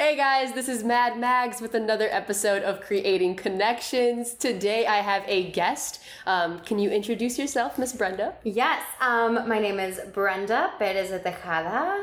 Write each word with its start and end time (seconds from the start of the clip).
Hey 0.00 0.16
guys, 0.16 0.54
this 0.54 0.66
is 0.66 0.82
Mad 0.82 1.18
Mags 1.18 1.60
with 1.60 1.74
another 1.74 2.08
episode 2.10 2.62
of 2.62 2.80
Creating 2.80 3.36
Connections. 3.36 4.32
Today 4.32 4.86
I 4.86 5.02
have 5.02 5.22
a 5.26 5.50
guest. 5.50 6.00
Um, 6.24 6.60
can 6.60 6.78
you 6.78 6.88
introduce 6.88 7.38
yourself, 7.38 7.76
Miss 7.78 7.92
Brenda? 7.92 8.32
Yes, 8.42 8.82
um, 9.02 9.46
my 9.46 9.58
name 9.58 9.78
is 9.78 10.00
Brenda 10.14 10.72
Perez 10.78 11.10
de 11.10 11.18
Tejada. 11.18 12.02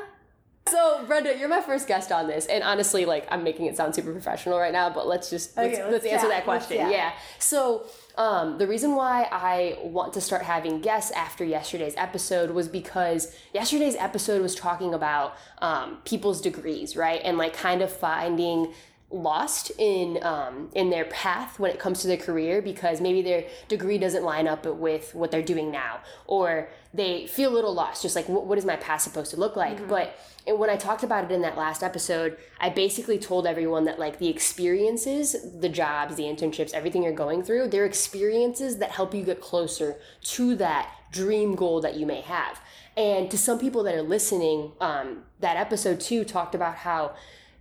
So, 0.70 1.06
Brenda, 1.06 1.38
you're 1.38 1.50
my 1.50 1.62
first 1.62 1.88
guest 1.88 2.12
on 2.12 2.28
this, 2.28 2.46
and 2.46 2.64
honestly, 2.64 3.06
like, 3.06 3.28
I'm 3.32 3.44
making 3.44 3.66
it 3.68 3.78
sound 3.78 3.96
super 3.96 4.12
professional 4.12 4.60
right 4.60 4.74
now, 4.74 4.90
but 4.90 5.08
let's 5.08 5.29
just 5.29 5.56
let's, 5.58 5.74
Okay, 5.74 5.83
let's, 5.83 6.04
let's 6.04 6.06
answer 6.06 6.28
that 6.28 6.44
question. 6.44 6.78
chat. 6.78 6.92
Yeah. 6.92 7.12
So, 7.40 7.86
um, 8.18 8.58
the 8.58 8.68
reason 8.68 8.96
why 8.96 9.28
I 9.32 9.78
want 9.83 10.14
to 10.14 10.22
start 10.22 10.42
having 10.42 10.82
guests 10.82 11.12
after 11.12 11.46
yesterday's 11.46 11.94
episode 11.97 12.51
was 12.51 12.68
because 12.68 13.36
yesterday's 13.54 13.96
episode 13.96 14.42
was 14.42 14.56
talking 14.56 14.94
about 14.94 15.36
um, 15.60 15.97
people's 16.04 16.41
degrees, 16.41 16.95
right, 16.95 17.22
and 17.23 17.38
like 17.38 17.54
kind 17.54 17.81
of 17.81 17.91
finding 17.91 18.73
lost 19.09 19.71
in 19.77 20.22
um, 20.22 20.70
in 20.73 20.90
their 20.90 21.05
path 21.05 21.59
when 21.59 21.72
it 21.72 21.80
comes 21.80 22.02
to 22.02 22.08
their 22.08 22.18
career 22.18 22.62
because 22.62 23.00
maybe 23.00 23.22
their 23.22 23.45
degree 23.70 23.98
doesn't 23.98 24.23
line 24.23 24.48
up 24.48 24.66
with 24.66 25.16
what 25.16 25.32
they're 25.32 25.41
doing 25.41 25.72
now 25.72 25.99
or 26.26 26.68
they 26.94 27.26
feel 27.27 27.52
a 27.52 27.55
little 27.55 27.73
lost 27.73 28.02
just 28.02 28.18
like 28.18 28.27
what, 28.27 28.46
what 28.46 28.58
is 28.58 28.66
my 28.66 28.76
path 28.76 29.02
supposed 29.02 29.32
to 29.32 29.38
look 29.38 29.55
like? 29.55 29.88
But 29.88 30.20
and 30.46 30.59
when 30.59 30.70
i 30.70 30.77
talked 30.77 31.04
about 31.04 31.26
it 31.26 31.32
in 31.32 31.41
that 31.41 31.58
last 31.58 31.84
episode 31.84 32.38
i 32.62 32.70
basically 32.70 33.20
told 33.20 33.46
everyone 33.46 33.84
that 33.84 33.99
like 33.99 34.18
the 34.18 34.30
experiences 34.30 35.35
the 35.60 35.68
jobs 35.68 36.16
the 36.16 36.24
internships 36.24 36.74
everything 36.74 37.04
you're 37.04 37.12
going 37.12 37.44
through 37.44 37.68
they're 37.68 37.85
experiences 37.85 38.77
that 38.77 38.91
help 38.91 39.13
you 39.13 39.24
get 39.24 39.41
closer 39.41 39.98
to 40.21 40.55
that 40.55 40.90
dream 41.12 41.55
goal 41.55 41.82
that 41.82 41.96
you 41.96 42.05
may 42.05 42.21
have. 42.21 42.62
And 42.96 43.30
to 43.32 43.38
some 43.38 43.60
people 43.60 43.84
that 43.84 43.96
are 43.96 44.02
listening 44.02 44.71
um, 44.82 45.24
that 45.40 45.58
episode 45.58 45.99
too 45.99 46.24
talked 46.24 46.55
about 46.55 46.76
how 46.76 47.13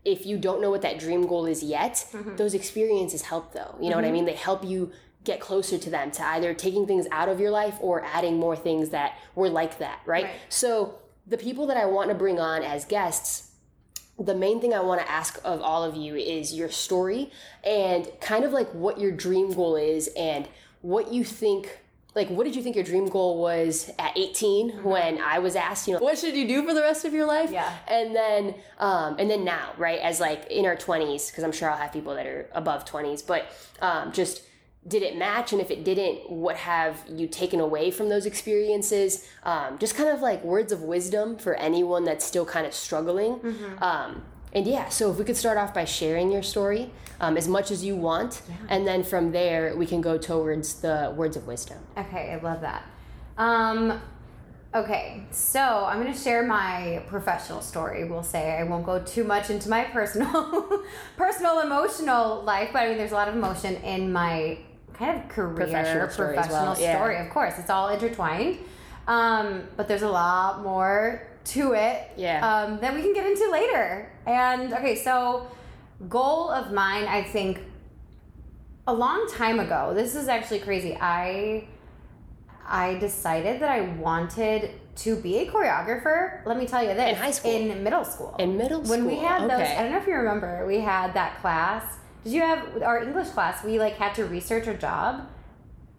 if 0.07 0.25
you 0.25 0.39
don't 0.39 0.63
know 0.63 0.71
what 0.71 0.83
that 0.83 0.99
dream 0.99 1.27
goal 1.27 1.47
is 1.47 1.63
yet, 1.63 2.07
mm-hmm. 2.13 2.37
those 2.37 2.55
experiences 2.55 3.23
help 3.23 3.53
though. 3.53 3.75
You 3.81 3.91
know 3.91 3.97
what 3.97 4.05
I 4.05 4.09
mm-hmm. 4.09 4.15
mean? 4.15 4.25
They 4.25 4.35
help 4.35 4.65
you 4.65 4.93
get 5.25 5.41
closer 5.41 5.77
to 5.77 5.91
them, 5.91 6.13
to 6.13 6.25
either 6.25 6.55
taking 6.55 6.87
things 6.87 7.07
out 7.11 7.29
of 7.29 7.41
your 7.41 7.51
life 7.51 7.75
or 7.81 8.05
adding 8.05 8.39
more 8.39 8.55
things 8.55 8.91
that 8.91 9.19
were 9.35 9.51
like 9.51 9.79
that, 9.79 10.01
right? 10.07 10.25
Right. 10.25 10.35
So 10.49 11.01
the 11.27 11.37
people 11.37 11.67
that 11.67 11.77
I 11.77 11.87
want 11.87 12.09
to 12.11 12.15
bring 12.15 12.39
on 12.39 12.63
as 12.63 12.85
guests, 12.85 13.51
the 14.17 14.35
main 14.35 14.61
thing 14.61 14.73
I 14.73 14.81
want 14.81 15.01
to 15.01 15.11
ask 15.11 15.41
of 15.45 15.61
all 15.61 15.83
of 15.83 15.97
you 15.97 16.15
is 16.15 16.55
your 16.55 16.71
story 16.71 17.33
and 17.65 18.09
kind 18.21 18.45
of 18.45 18.53
like 18.53 18.69
what 18.71 19.01
your 19.01 19.11
dream 19.11 19.53
goal 19.53 19.75
is 19.75 20.09
and 20.17 20.49
what 20.83 21.13
you 21.13 21.25
think 21.25 21.81
like 22.17 22.29
what 22.31 22.45
did 22.45 22.57
you 22.57 22.63
think 22.63 22.75
your 22.75 22.85
dream 22.85 23.07
goal 23.09 23.41
was 23.41 23.91
at 23.99 24.17
18 24.17 24.83
when 24.83 25.21
I 25.21 25.39
was 25.39 25.55
asked, 25.55 25.87
you 25.87 25.95
know, 25.95 26.01
what 26.01 26.19
should 26.19 26.35
you 26.35 26.49
do 26.49 26.67
for 26.67 26.75
the 26.75 26.81
rest 26.81 27.05
of 27.05 27.13
your 27.13 27.27
life? 27.27 27.51
Yeah. 27.53 27.73
And 27.87 28.17
then 28.17 28.55
um 28.79 29.17
and 29.19 29.31
then 29.31 29.45
now, 29.45 29.73
right, 29.77 30.01
as 30.01 30.19
like 30.19 30.47
in 30.51 30.67
our 30.67 30.77
20s 30.77 31.31
because 31.31 31.45
I'm 31.45 31.53
sure 31.53 31.71
I'll 31.71 31.77
have 31.77 31.93
people 31.93 32.15
that 32.15 32.27
are 32.27 32.49
above 32.53 32.85
20s, 32.87 33.25
but 33.25 33.47
um 33.81 34.11
just 34.11 34.43
did 34.89 35.03
it 35.03 35.17
match? 35.19 35.53
And 35.53 35.61
if 35.61 35.71
it 35.71 35.85
didn't 35.85 36.31
what 36.31 36.57
have 36.57 37.05
you 37.09 37.27
taken 37.29 37.61
away 37.61 37.91
from 37.91 38.09
those 38.09 38.25
experiences? 38.25 39.29
Um, 39.43 39.79
just 39.79 39.95
kind 39.97 40.09
of 40.09 40.21
like 40.21 40.43
words 40.45 40.73
of 40.73 40.83
wisdom 40.83 41.37
for 41.37 41.55
anyone 41.55 42.05
that's 42.05 42.25
still 42.25 42.47
kind 42.47 42.67
of 42.67 42.73
struggling. 42.73 43.41
Um, 43.83 44.23
and 44.57 44.67
yeah 44.67 44.89
so 44.89 45.11
if 45.13 45.19
we 45.19 45.25
could 45.25 45.37
start 45.37 45.57
off 45.57 45.73
by 45.73 45.85
sharing 45.85 46.33
your 46.33 46.43
story 46.43 46.91
um, 47.21 47.37
as 47.37 47.47
much 47.47 47.71
as 47.71 47.85
you 47.85 47.95
want 47.95 48.43
and 48.69 48.87
then 48.87 49.05
from 49.05 49.31
there 49.31 49.77
we 49.77 49.87
can 49.87 50.01
go 50.01 50.19
towards 50.19 50.81
the 50.81 51.15
words 51.17 51.37
of 51.37 51.47
wisdom 51.47 51.79
Okay, 51.99 52.33
I 52.33 52.43
love 52.43 52.61
that. 52.61 52.85
Um, 53.39 54.01
okay, 54.75 55.25
so 55.31 55.61
I'm 55.61 56.01
going 56.01 56.13
to 56.13 56.19
share 56.19 56.43
my 56.47 57.03
professional 57.09 57.61
story. 57.61 58.05
We'll 58.05 58.23
say 58.23 58.53
I 58.53 58.65
won't 58.65 58.85
go 58.85 59.03
too 59.03 59.25
much 59.25 59.51
into 59.51 59.69
my 59.69 59.85
personal, 59.85 60.83
personal 61.17 61.61
emotional 61.61 62.43
life, 62.43 62.71
but 62.73 62.83
I 62.83 62.89
mean, 62.89 62.99
there's 62.99 63.13
a 63.13 63.15
lot 63.15 63.29
of 63.29 63.35
emotion 63.35 63.77
in 63.77 64.13
my 64.13 64.59
kind 64.95 65.21
of 65.21 65.29
career, 65.29 65.55
Professional 65.55 66.09
story 66.11 66.37
as 66.39 66.49
well, 66.49 66.79
yeah. 66.79 67.23
Of 67.23 67.31
course, 67.31 67.59
it's 67.59 67.71
all 67.71 67.89
intertwined. 67.89 68.59
Um, 69.07 69.63
but 69.77 69.87
there's 69.89 70.03
a 70.03 70.09
lot 70.09 70.63
more 70.63 71.27
to 71.47 71.73
it 71.75 72.11
Yeah. 72.17 72.47
um, 72.47 72.81
that 72.81 72.95
we 72.95 73.03
can 73.03 73.13
get 73.13 73.27
into 73.27 73.49
later. 73.51 74.11
And 74.27 74.73
okay, 74.75 74.97
so 74.97 75.47
goal 76.09 76.51
of 76.51 76.73
mine, 76.73 77.05
I 77.05 77.23
think, 77.23 77.61
a 78.87 78.93
long 78.95 79.29
time 79.33 79.59
ago. 79.61 79.93
This 79.95 80.15
is 80.15 80.29
actually 80.29 80.61
crazy. 80.61 80.97
I 81.01 81.69
I 82.69 82.95
decided 82.95 83.61
that 83.63 83.69
I 83.71 83.81
wanted 83.81 84.73
to 84.97 85.17
be 85.17 85.39
a 85.39 85.47
choreographer. 85.51 86.45
Let 86.45 86.57
me 86.59 86.67
tell 86.67 86.83
you 86.83 86.95
this. 86.95 87.11
In 87.11 87.15
high 87.15 87.31
school? 87.31 87.51
In 87.53 87.85
middle 87.85 88.05
school. 88.05 88.35
in 88.39 88.57
middle 88.57 88.85
school 88.85 88.97
when 88.97 89.07
we 89.07 89.17
had 89.17 89.43
those. 89.43 89.61
I 89.61 89.83
don't 89.83 89.93
know 89.93 89.99
if 89.99 90.07
you 90.07 90.15
remember, 90.15 90.65
we 90.67 90.81
had 90.81 91.15
that 91.15 91.41
class. 91.41 91.99
Did 92.25 92.33
you 92.33 92.41
have 92.43 92.83
our 92.83 93.03
English 93.03 93.29
class? 93.29 93.63
We 93.63 93.79
like 93.79 93.95
had 93.95 94.15
to 94.17 94.25
research 94.25 94.67
a 94.67 94.75
job. 94.75 95.29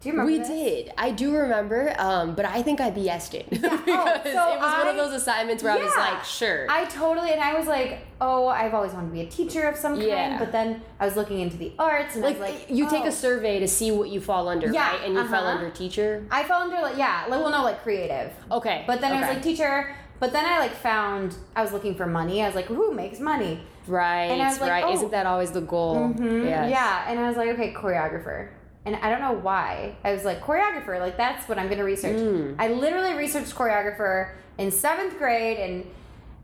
Do 0.00 0.08
you 0.08 0.12
remember? 0.12 0.30
we 0.30 0.38
this? 0.38 0.48
did. 0.48 0.92
I 0.96 1.10
do 1.10 1.34
remember, 1.34 1.92
um, 1.98 2.36
but 2.36 2.44
I 2.44 2.62
think 2.62 2.80
I 2.80 2.92
BS'd 2.92 3.34
it 3.34 3.50
because 3.50 3.80
Oh, 3.88 4.20
so 4.24 4.30
it 4.30 4.60
was 4.60 4.84
one 4.84 4.86
of 4.86 4.96
those 4.96 5.12
assignments 5.12 5.64
where 5.64 5.72
I 5.72 5.76
was 5.76 5.92
like, 5.96 6.24
sure. 6.24 6.66
I 6.70 6.84
totally 6.84 7.32
and 7.32 7.40
I 7.40 7.58
was 7.58 7.66
like, 7.66 8.06
oh, 8.20 8.46
I've 8.46 8.74
always 8.74 8.92
wanted 8.92 9.08
to 9.08 9.12
be 9.12 9.22
a 9.22 9.26
teacher 9.26 9.64
of 9.64 9.76
some 9.76 9.94
kind. 9.94 10.06
Yeah. 10.06 10.38
But 10.38 10.52
then 10.52 10.82
I 11.00 11.04
was 11.04 11.16
looking 11.16 11.40
into 11.40 11.56
the 11.56 11.72
arts 11.80 12.14
and 12.14 12.22
like, 12.22 12.36
I 12.36 12.40
was 12.40 12.50
like, 12.52 12.70
you 12.70 12.88
take 12.88 13.04
oh. 13.04 13.08
a 13.08 13.12
survey 13.12 13.58
to 13.58 13.66
see 13.66 13.90
what 13.90 14.08
you 14.08 14.20
fall 14.20 14.48
under, 14.48 14.70
Yeah, 14.70 14.92
right? 14.92 15.04
And 15.04 15.14
you 15.14 15.26
fell 15.26 15.44
uh-huh. 15.44 15.58
under 15.58 15.70
teacher. 15.70 16.24
I 16.30 16.44
fell 16.44 16.62
under 16.62 16.80
like 16.80 16.96
yeah, 16.96 17.26
like 17.28 17.40
well 17.40 17.50
no 17.50 17.64
like 17.64 17.82
creative. 17.82 18.32
Okay. 18.52 18.84
But 18.86 19.00
then 19.00 19.12
I 19.12 19.20
was 19.20 19.28
like 19.28 19.42
teacher. 19.42 19.96
But 20.20 20.32
then 20.32 20.44
I 20.44 20.58
like 20.60 20.74
found 20.74 21.36
I 21.56 21.62
was 21.62 21.72
looking 21.72 21.96
for 21.96 22.06
money. 22.06 22.42
I 22.42 22.46
was 22.46 22.54
like, 22.54 22.66
who 22.66 22.92
makes 22.94 23.18
money? 23.18 23.60
right, 23.88 24.24
and 24.24 24.42
I 24.42 24.48
was 24.48 24.60
like, 24.60 24.70
right. 24.70 24.84
oh. 24.84 24.92
Isn't 24.92 25.10
that 25.12 25.26
always 25.26 25.50
the 25.50 25.62
goal? 25.62 25.96
Mhm, 26.10 26.44
Yes. 26.44 26.70
Yeah, 26.70 27.04
and 27.08 27.18
I 27.18 27.26
was 27.26 27.36
like, 27.36 27.48
okay, 27.50 27.72
choreographer. 27.72 28.48
And 28.84 28.96
I 28.96 29.10
don't 29.10 29.20
know 29.20 29.32
why. 29.32 29.96
I 30.04 30.12
was 30.12 30.24
like, 30.24 30.40
choreographer, 30.40 30.98
like 30.98 31.16
that's 31.16 31.48
what 31.48 31.58
I'm 31.58 31.66
going 31.66 31.78
to 31.78 31.84
research. 31.84 32.16
Mm. 32.16 32.56
I 32.58 32.68
literally 32.68 33.14
researched 33.14 33.54
choreographer 33.54 34.34
in 34.56 34.70
seventh 34.70 35.18
grade, 35.18 35.58
and 35.58 35.84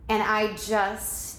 and 0.08 0.22
I 0.22 0.54
just 0.54 1.34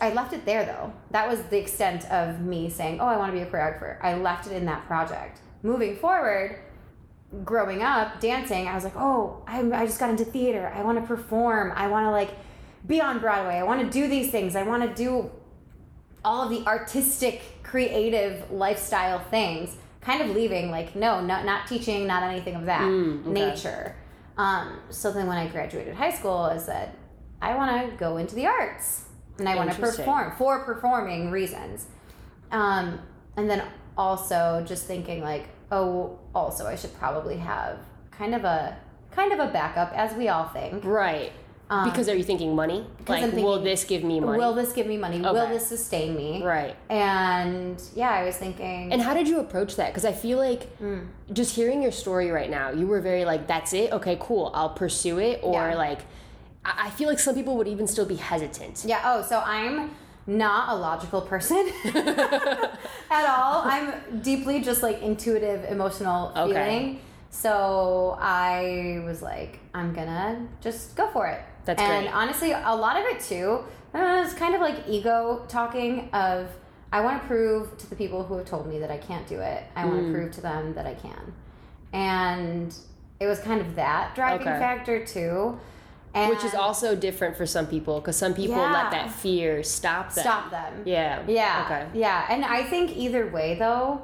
I 0.00 0.12
left 0.12 0.32
it 0.32 0.44
there 0.44 0.64
though. 0.64 0.92
That 1.10 1.28
was 1.28 1.42
the 1.44 1.58
extent 1.58 2.10
of 2.10 2.40
me 2.40 2.70
saying, 2.70 3.00
oh, 3.00 3.06
I 3.06 3.16
want 3.16 3.32
to 3.32 3.38
be 3.38 3.42
a 3.42 3.46
choreographer. 3.50 3.98
I 4.02 4.14
left 4.14 4.46
it 4.46 4.52
in 4.52 4.64
that 4.66 4.86
project. 4.86 5.40
Moving 5.62 5.96
forward, 5.96 6.58
growing 7.44 7.82
up 7.82 8.20
dancing, 8.20 8.68
I 8.68 8.74
was 8.74 8.84
like, 8.84 8.96
oh, 8.96 9.42
I, 9.46 9.60
I 9.60 9.86
just 9.86 9.98
got 9.98 10.10
into 10.10 10.24
theater. 10.24 10.72
I 10.74 10.82
want 10.82 10.98
to 11.00 11.06
perform. 11.06 11.72
I 11.76 11.88
want 11.88 12.06
to 12.06 12.10
like 12.10 12.30
be 12.86 13.00
on 13.00 13.18
Broadway. 13.18 13.56
I 13.56 13.64
want 13.64 13.80
to 13.82 13.90
do 13.90 14.08
these 14.08 14.30
things. 14.30 14.56
I 14.56 14.62
want 14.62 14.82
to 14.82 14.94
do 14.94 15.30
all 16.24 16.42
of 16.42 16.50
the 16.50 16.66
artistic, 16.66 17.62
creative 17.62 18.50
lifestyle 18.50 19.20
things. 19.20 19.76
Kind 20.06 20.22
of 20.22 20.36
leaving 20.36 20.70
like, 20.70 20.94
no, 20.94 21.20
not 21.20 21.44
not 21.44 21.66
teaching, 21.66 22.06
not 22.06 22.22
anything 22.22 22.54
of 22.54 22.64
that 22.66 22.82
Mm, 22.82 23.22
okay. 23.22 23.30
nature. 23.30 23.96
Um, 24.38 24.78
so 24.90 25.10
then 25.12 25.26
when 25.26 25.36
I 25.36 25.48
graduated 25.48 25.94
high 25.94 26.12
school, 26.12 26.38
I 26.54 26.58
said, 26.58 26.92
I 27.42 27.54
want 27.56 27.90
to 27.90 27.96
go 27.96 28.16
into 28.16 28.34
the 28.36 28.46
arts 28.46 29.06
and 29.38 29.48
I 29.48 29.56
want 29.56 29.72
to 29.72 29.78
perform 29.80 30.32
for 30.38 30.64
performing 30.64 31.30
reasons. 31.30 31.86
Um, 32.52 33.00
and 33.36 33.50
then 33.50 33.62
also 33.98 34.64
just 34.66 34.86
thinking 34.86 35.22
like, 35.22 35.48
oh, 35.72 36.18
also 36.34 36.66
I 36.66 36.76
should 36.76 36.94
probably 36.94 37.36
have 37.38 37.78
kind 38.12 38.34
of 38.34 38.44
a 38.44 38.78
kind 39.10 39.32
of 39.32 39.40
a 39.40 39.50
backup, 39.50 39.92
as 39.94 40.14
we 40.14 40.28
all 40.28 40.48
think. 40.48 40.84
Right. 40.84 41.32
Um, 41.68 41.90
because 41.90 42.08
are 42.08 42.14
you 42.14 42.22
thinking 42.22 42.54
money? 42.54 42.86
Like, 43.08 43.24
I'm 43.24 43.42
will 43.42 43.60
this 43.60 43.82
give 43.84 44.04
me 44.04 44.20
money? 44.20 44.38
Will 44.38 44.54
this 44.54 44.72
give 44.72 44.86
me 44.86 44.96
money? 44.96 45.20
Will 45.20 45.48
this 45.48 45.66
sustain 45.66 46.14
me? 46.16 46.42
right. 46.44 46.76
And 46.88 47.82
yeah, 47.96 48.10
I 48.10 48.22
was 48.24 48.36
thinking. 48.36 48.92
And 48.92 49.02
how 49.02 49.14
did 49.14 49.26
you 49.26 49.40
approach 49.40 49.74
that? 49.76 49.88
Because 49.88 50.04
I 50.04 50.12
feel 50.12 50.38
like 50.38 50.78
Mm. 50.78 51.06
just 51.32 51.56
hearing 51.56 51.82
your 51.82 51.90
story 51.92 52.30
right 52.30 52.48
now, 52.50 52.70
you 52.70 52.86
were 52.86 53.00
very 53.00 53.24
like, 53.24 53.48
"That's 53.48 53.72
it. 53.72 53.92
Okay, 53.92 54.16
cool. 54.20 54.52
I'll 54.54 54.70
pursue 54.70 55.18
it." 55.18 55.40
Or 55.42 55.54
Yeah. 55.70 55.74
like, 55.74 56.00
I 56.64 56.90
feel 56.90 57.08
like 57.08 57.18
some 57.18 57.34
people 57.34 57.56
would 57.56 57.68
even 57.68 57.86
still 57.88 58.06
be 58.06 58.16
hesitant. 58.16 58.84
Yeah. 58.86 59.00
Oh, 59.04 59.22
so 59.22 59.42
I'm 59.44 59.90
not 60.28 60.68
a 60.68 60.76
logical 60.76 61.20
person 61.20 61.68
at 61.84 63.26
all. 63.26 63.62
I'm 63.64 64.20
deeply 64.22 64.60
just 64.60 64.82
like 64.82 65.02
intuitive, 65.02 65.64
emotional 65.70 66.30
feeling. 66.34 66.50
Okay. 66.50 66.78
feeling. 66.78 67.00
So 67.30 68.16
I 68.20 69.02
was 69.04 69.20
like, 69.22 69.58
I'm 69.74 69.92
gonna 69.92 70.46
just 70.60 70.96
go 70.96 71.08
for 71.08 71.26
it. 71.26 71.40
That's 71.66 71.80
and 71.82 72.06
great. 72.06 72.14
honestly, 72.14 72.52
a 72.52 72.74
lot 72.74 72.96
of 72.96 73.04
it 73.04 73.20
too 73.20 73.64
uh, 73.94 74.22
is 74.26 74.32
kind 74.32 74.54
of 74.54 74.60
like 74.62 74.76
ego 74.88 75.44
talking 75.48 76.08
of 76.14 76.48
I 76.92 77.00
want 77.00 77.20
to 77.20 77.26
prove 77.28 77.76
to 77.78 77.90
the 77.90 77.96
people 77.96 78.22
who 78.24 78.36
have 78.38 78.46
told 78.46 78.66
me 78.66 78.78
that 78.78 78.90
I 78.90 78.96
can't 78.96 79.26
do 79.26 79.40
it. 79.40 79.64
I 79.74 79.84
want 79.84 80.00
Mm. 80.00 80.06
to 80.06 80.12
prove 80.12 80.32
to 80.36 80.40
them 80.40 80.72
that 80.74 80.86
I 80.86 80.94
can. 80.94 81.34
And 81.92 82.74
it 83.20 83.26
was 83.26 83.38
kind 83.40 83.60
of 83.60 83.74
that 83.76 84.14
driving 84.14 84.46
Okay. 84.46 84.58
factor 84.58 85.04
too. 85.04 85.58
And 86.14 86.30
Which 86.30 86.44
is 86.44 86.54
also 86.54 86.94
different 86.96 87.36
for 87.36 87.44
some 87.44 87.66
people 87.66 88.00
because 88.00 88.16
some 88.16 88.32
people 88.32 88.56
Yeah. 88.56 88.72
let 88.72 88.90
that 88.92 89.10
fear 89.10 89.62
stop 89.62 90.12
them. 90.14 90.22
stop 90.22 90.50
them. 90.50 90.82
Yeah. 90.86 91.20
Yeah. 91.26 91.62
Okay. 91.66 91.86
Yeah. 91.98 92.24
And 92.30 92.44
I 92.44 92.62
think 92.62 92.96
either 92.96 93.26
way 93.26 93.54
though, 93.58 94.00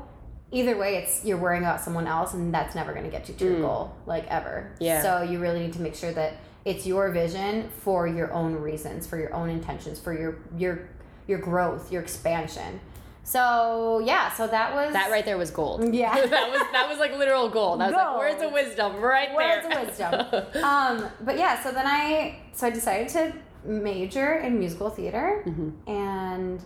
either 0.51 0.77
way 0.77 0.97
it's 0.97 1.25
you're 1.25 1.39
worrying 1.39 1.63
about 1.63 1.81
someone 1.81 2.07
else 2.07 2.35
and 2.35 2.53
that's 2.53 2.75
never 2.75 2.93
gonna 2.93 3.09
get 3.09 3.29
you 3.29 3.35
to 3.37 3.45
your 3.45 3.61
goal, 3.61 3.93
like 4.05 4.27
ever. 4.29 4.73
Mm. 4.75 4.77
Yeah. 4.81 5.03
So 5.03 5.23
you 5.23 5.39
really 5.39 5.61
need 5.61 5.73
to 5.75 5.81
make 5.81 5.95
sure 5.95 6.13
that 6.13 6.35
it's 6.65 6.87
your 6.87 7.11
vision 7.11 7.69
for 7.81 8.07
your 8.07 8.33
own 8.33 8.55
reasons, 8.55 9.07
for 9.07 9.19
your 9.19 9.33
own 9.35 9.49
intentions, 9.51 9.99
for 9.99 10.13
your 10.13 10.39
your 10.57 10.89
your 11.27 11.39
growth, 11.39 11.91
your 11.93 12.03
expansion. 12.03 12.81
So 13.25 14.03
yeah, 14.05 14.33
so 14.33 14.47
that 14.49 14.75
was 14.75 14.93
That 14.93 15.11
right 15.11 15.25
there 15.25 15.39
was 15.39 15.51
gold. 15.51 15.95
Yeah. 16.03 16.15
that 16.27 16.51
was 16.51 16.63
that 16.73 16.89
was 16.89 16.99
like 16.99 17.17
literal 17.17 17.49
gold. 17.49 17.81
I 17.81 17.87
was 17.87 17.95
like, 17.95 18.07
Gold. 18.07 18.19
words 18.19 18.43
of 18.43 18.53
wisdom 18.53 18.97
right 19.01 19.29
there. 19.37 19.63
words 19.63 19.67
of 19.67 19.87
wisdom. 19.89 20.65
um, 20.65 21.11
but 21.21 21.39
yeah, 21.39 21.63
so 21.63 21.71
then 21.73 21.87
I 21.87 22.41
so 22.53 22.67
I 22.67 22.71
decided 22.71 23.09
to 23.11 23.33
major 23.65 24.35
in 24.39 24.59
musical 24.59 24.91
theater, 24.91 25.43
Mm-hmm. 25.47 25.89
and 25.91 26.61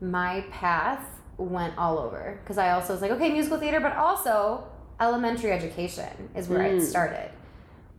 my 0.00 0.44
path 0.50 1.06
went 1.38 1.76
all 1.78 1.98
over 1.98 2.38
because 2.42 2.58
I 2.58 2.72
also 2.72 2.92
was 2.92 3.00
like, 3.02 3.10
okay, 3.12 3.30
musical 3.32 3.58
theater, 3.58 3.80
but 3.80 3.96
also 3.96 4.64
elementary 5.00 5.50
education 5.52 6.28
is 6.36 6.48
where 6.48 6.60
Mm. 6.60 6.78
it 6.78 6.82
started. 6.82 7.30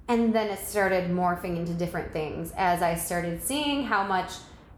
And 0.07 0.33
then 0.33 0.49
it 0.49 0.59
started 0.59 1.09
morphing 1.09 1.57
into 1.57 1.73
different 1.73 2.11
things 2.13 2.53
as 2.57 2.81
I 2.81 2.95
started 2.95 3.41
seeing 3.43 3.83
how 3.85 4.03
much 4.05 4.31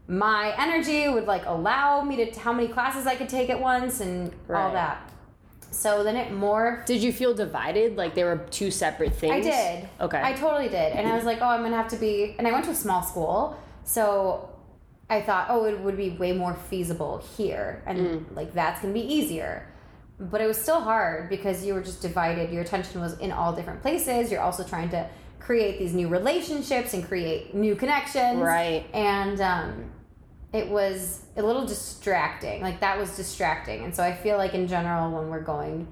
my 0.06 0.54
energy 0.58 1.08
would 1.08 1.26
like 1.26 1.44
allow 1.44 2.00
me 2.02 2.24
to 2.24 2.40
how 2.40 2.52
many 2.52 2.68
classes 2.68 3.06
I 3.06 3.14
could 3.14 3.28
take 3.28 3.50
at 3.50 3.60
once 3.60 4.00
and 4.00 4.32
all 4.48 4.72
that. 4.72 5.10
So 5.70 6.02
then 6.02 6.16
it 6.16 6.32
morphed 6.32 6.86
Did 6.86 7.02
you 7.02 7.12
feel 7.12 7.34
divided? 7.34 7.96
Like 7.96 8.14
they 8.14 8.24
were 8.24 8.38
two 8.50 8.70
separate 8.70 9.14
things? 9.14 9.46
I 9.46 9.50
did. 9.50 9.88
Okay. 10.00 10.20
I 10.22 10.32
totally 10.32 10.68
did. 10.68 10.92
And 10.94 11.06
I 11.06 11.14
was 11.14 11.24
like, 11.24 11.42
oh, 11.42 11.46
I'm 11.48 11.60
going 11.60 11.72
to 11.72 11.76
have 11.76 11.88
to 11.88 11.96
be. 11.96 12.34
And 12.38 12.48
I 12.48 12.52
went 12.52 12.64
to 12.64 12.70
a 12.70 12.74
small 12.74 13.02
school. 13.02 13.60
So 13.84 14.48
I 15.10 15.20
thought, 15.20 15.48
oh, 15.50 15.66
it 15.66 15.78
would 15.80 15.96
be 15.96 16.10
way 16.10 16.32
more 16.32 16.54
feasible 16.54 17.22
here. 17.36 17.82
And 17.86 17.98
Mm. 17.98 18.36
like, 18.36 18.54
that's 18.54 18.80
going 18.80 18.94
to 18.94 19.00
be 19.00 19.06
easier. 19.06 19.66
But 20.20 20.40
it 20.40 20.46
was 20.46 20.60
still 20.60 20.80
hard 20.80 21.28
because 21.28 21.64
you 21.64 21.74
were 21.74 21.82
just 21.82 22.02
divided. 22.02 22.50
Your 22.50 22.62
attention 22.62 23.00
was 23.00 23.16
in 23.18 23.30
all 23.30 23.52
different 23.52 23.82
places. 23.82 24.32
You're 24.32 24.40
also 24.40 24.64
trying 24.64 24.90
to 24.90 25.08
create 25.38 25.78
these 25.78 25.94
new 25.94 26.08
relationships 26.08 26.92
and 26.92 27.06
create 27.06 27.54
new 27.54 27.76
connections. 27.76 28.40
Right. 28.40 28.86
And 28.92 29.40
um, 29.40 29.92
it 30.52 30.68
was 30.68 31.22
a 31.36 31.42
little 31.42 31.64
distracting. 31.64 32.60
Like, 32.62 32.80
that 32.80 32.98
was 32.98 33.16
distracting. 33.16 33.84
And 33.84 33.94
so 33.94 34.02
I 34.02 34.12
feel 34.12 34.36
like, 34.38 34.54
in 34.54 34.66
general, 34.66 35.12
when 35.12 35.28
we're 35.28 35.40
going, 35.40 35.86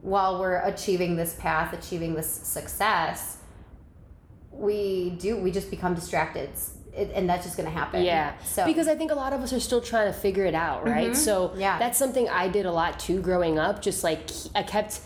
while 0.00 0.38
we're 0.38 0.58
achieving 0.58 1.16
this 1.16 1.34
path, 1.34 1.72
achieving 1.72 2.14
this 2.14 2.28
success, 2.28 3.38
we 4.52 5.10
do, 5.18 5.36
we 5.36 5.50
just 5.50 5.70
become 5.70 5.94
distracted. 5.94 6.50
It, 6.94 7.10
and 7.14 7.26
that's 7.28 7.44
just 7.44 7.56
going 7.56 7.66
to 7.70 7.74
happen. 7.74 8.02
Yeah. 8.02 8.32
So, 8.44 8.66
because 8.66 8.86
I 8.86 8.94
think 8.94 9.12
a 9.12 9.14
lot 9.14 9.32
of 9.32 9.40
us 9.40 9.52
are 9.54 9.60
still 9.60 9.80
trying 9.80 10.08
to 10.08 10.12
figure 10.12 10.44
it 10.44 10.54
out, 10.54 10.86
right? 10.86 11.12
Mhm. 11.12 11.16
So 11.16 11.52
Yeah. 11.56 11.78
that's 11.78 11.98
something 11.98 12.28
I 12.28 12.48
did 12.48 12.66
a 12.66 12.72
lot 12.72 12.98
too 13.00 13.20
growing 13.22 13.58
up. 13.58 13.80
Just 13.80 14.04
like 14.04 14.20
I 14.54 14.62
kept, 14.62 15.00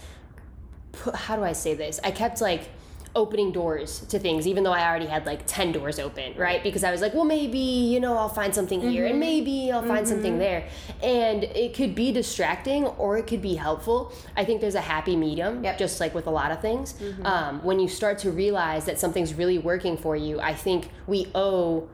how 1.14 1.36
do 1.36 1.44
I 1.44 1.52
say 1.52 1.74
this? 1.74 2.00
I 2.02 2.10
kept 2.10 2.40
like 2.40 2.70
opening 3.16 3.50
doors 3.50 4.00
to 4.10 4.18
things, 4.18 4.46
even 4.46 4.62
though 4.62 4.72
I 4.72 4.86
already 4.88 5.06
had 5.06 5.24
like 5.24 5.40
10 5.46 5.72
doors 5.72 5.98
open, 5.98 6.34
right? 6.36 6.62
Because 6.62 6.84
I 6.84 6.90
was 6.92 7.00
like, 7.00 7.14
well, 7.14 7.24
maybe, 7.24 7.58
you 7.58 7.98
know, 7.98 8.16
I'll 8.16 8.28
find 8.28 8.54
something 8.54 8.80
here 8.82 9.04
Mm-hmm. 9.04 9.10
and 9.12 9.20
maybe 9.20 9.72
I'll 9.72 9.82
find 9.82 10.06
something 10.06 10.38
there. 10.38 10.68
And 11.02 11.44
it 11.44 11.74
could 11.74 11.94
be 11.94 12.12
distracting 12.12 12.84
or 12.84 13.16
it 13.16 13.26
could 13.26 13.40
be 13.40 13.54
helpful. 13.54 14.12
I 14.36 14.44
think 14.44 14.60
there's 14.60 14.74
a 14.74 14.80
happy 14.82 15.16
medium, 15.16 15.64
Yep. 15.64 15.78
just 15.78 15.98
like 15.98 16.14
with 16.14 16.26
a 16.26 16.30
lot 16.30 16.52
of 16.52 16.60
things. 16.60 16.92
Mm-hmm. 16.92 17.24
Um, 17.26 17.64
when 17.64 17.80
you 17.80 17.88
start 17.88 18.18
to 18.18 18.30
realize 18.30 18.84
that 18.84 19.00
something's 19.00 19.32
really 19.34 19.58
working 19.58 19.96
for 19.96 20.14
you, 20.14 20.38
I 20.38 20.52
think 20.54 20.90
we 21.06 21.26
owe 21.34 21.88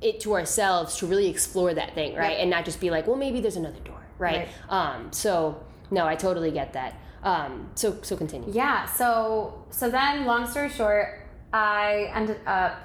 it 0.00 0.18
to 0.20 0.34
ourselves 0.34 0.96
to 0.98 1.06
really 1.06 1.28
explore 1.28 1.72
that 1.72 1.94
thing, 1.94 2.16
right? 2.16 2.32
Yep. 2.32 2.40
And 2.42 2.50
not 2.50 2.64
just 2.64 2.80
be 2.80 2.90
like, 2.90 3.06
well, 3.06 3.16
maybe 3.16 3.40
there's 3.40 3.56
another 3.56 3.80
door, 3.80 4.00
right? 4.18 4.48
Um, 4.68 5.12
so 5.12 5.62
no, 5.90 6.04
I 6.06 6.16
totally 6.16 6.50
get 6.50 6.72
that. 6.72 6.94
Um, 7.22 7.70
so 7.74 7.96
so 8.02 8.16
continue. 8.16 8.50
yeah. 8.52 8.86
So, 8.86 9.64
so 9.70 9.90
then, 9.90 10.24
long 10.24 10.46
story 10.46 10.68
short, 10.70 11.20
I 11.52 12.10
ended 12.14 12.38
up, 12.46 12.78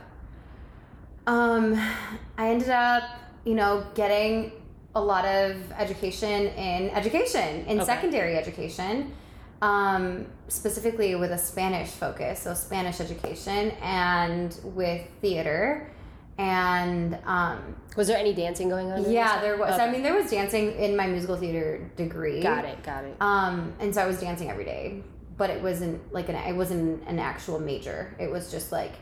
um, 1.27 1.75
I 2.38 2.50
ended 2.50 2.69
up, 2.69 3.03
you 3.45 3.56
know, 3.56 3.85
getting 3.95 4.51
a 4.95 5.01
lot 5.01 5.25
of 5.25 5.56
education 5.74 6.47
in 6.47 6.89
education, 6.91 7.65
in 7.65 7.77
Okay. 7.80 7.85
secondary 7.85 8.35
education. 8.38 9.13
Um, 9.62 10.25
specifically 10.50 11.15
with 11.15 11.31
a 11.31 11.38
Spanish 11.38 11.88
focus, 11.88 12.41
so 12.41 12.53
Spanish 12.53 13.00
education, 13.00 13.71
and 13.81 14.59
with 14.63 15.07
theater, 15.21 15.89
and 16.38 17.18
um, 17.25 17.75
Was 17.95 18.07
there 18.07 18.18
any 18.18 18.33
dancing 18.33 18.69
going 18.69 18.91
on? 18.91 19.09
Yeah, 19.09 19.41
there 19.41 19.57
was. 19.57 19.74
Okay. 19.74 19.83
I 19.83 19.91
mean, 19.91 20.01
there 20.01 20.15
was 20.15 20.30
dancing 20.31 20.74
in 20.74 20.95
my 20.95 21.07
musical 21.07 21.35
theater 21.35 21.89
degree. 21.95 22.41
got 22.41 22.65
it, 22.65 22.81
got 22.83 23.03
it. 23.03 23.15
Um, 23.19 23.74
and 23.80 23.94
so 23.94 24.01
I 24.01 24.07
was 24.07 24.19
dancing 24.19 24.50
every 24.50 24.65
day, 24.65 25.03
but 25.38 25.50
it 25.50 25.62
wasn't 25.62 26.12
like 26.13 26.30
an 26.30 26.35
it 26.35 26.56
wasn't 26.56 27.07
an 27.07 27.19
actual 27.19 27.59
major. 27.59 28.15
It 28.19 28.31
was 28.31 28.51
just 28.51 28.71
like 28.71 28.94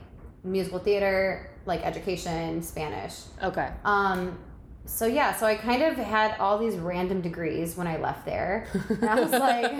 musical 0.44 0.80
theater, 0.80 1.50
like 1.66 1.86
education, 1.86 2.62
Spanish. 2.62 3.22
Okay. 3.42 3.70
Um, 3.86 4.38
so 4.86 5.06
yeah, 5.06 5.34
so 5.36 5.46
I 5.46 5.56
kind 5.56 5.82
of 5.84 5.96
had 5.96 6.36
all 6.40 6.58
these 6.58 6.76
random 6.76 7.22
degrees 7.22 7.78
when 7.78 7.88
I 7.88 7.98
left 7.98 8.26
there, 8.26 8.68
and 8.90 9.04
I 9.06 9.20
was 9.22 9.32
like, 9.32 9.72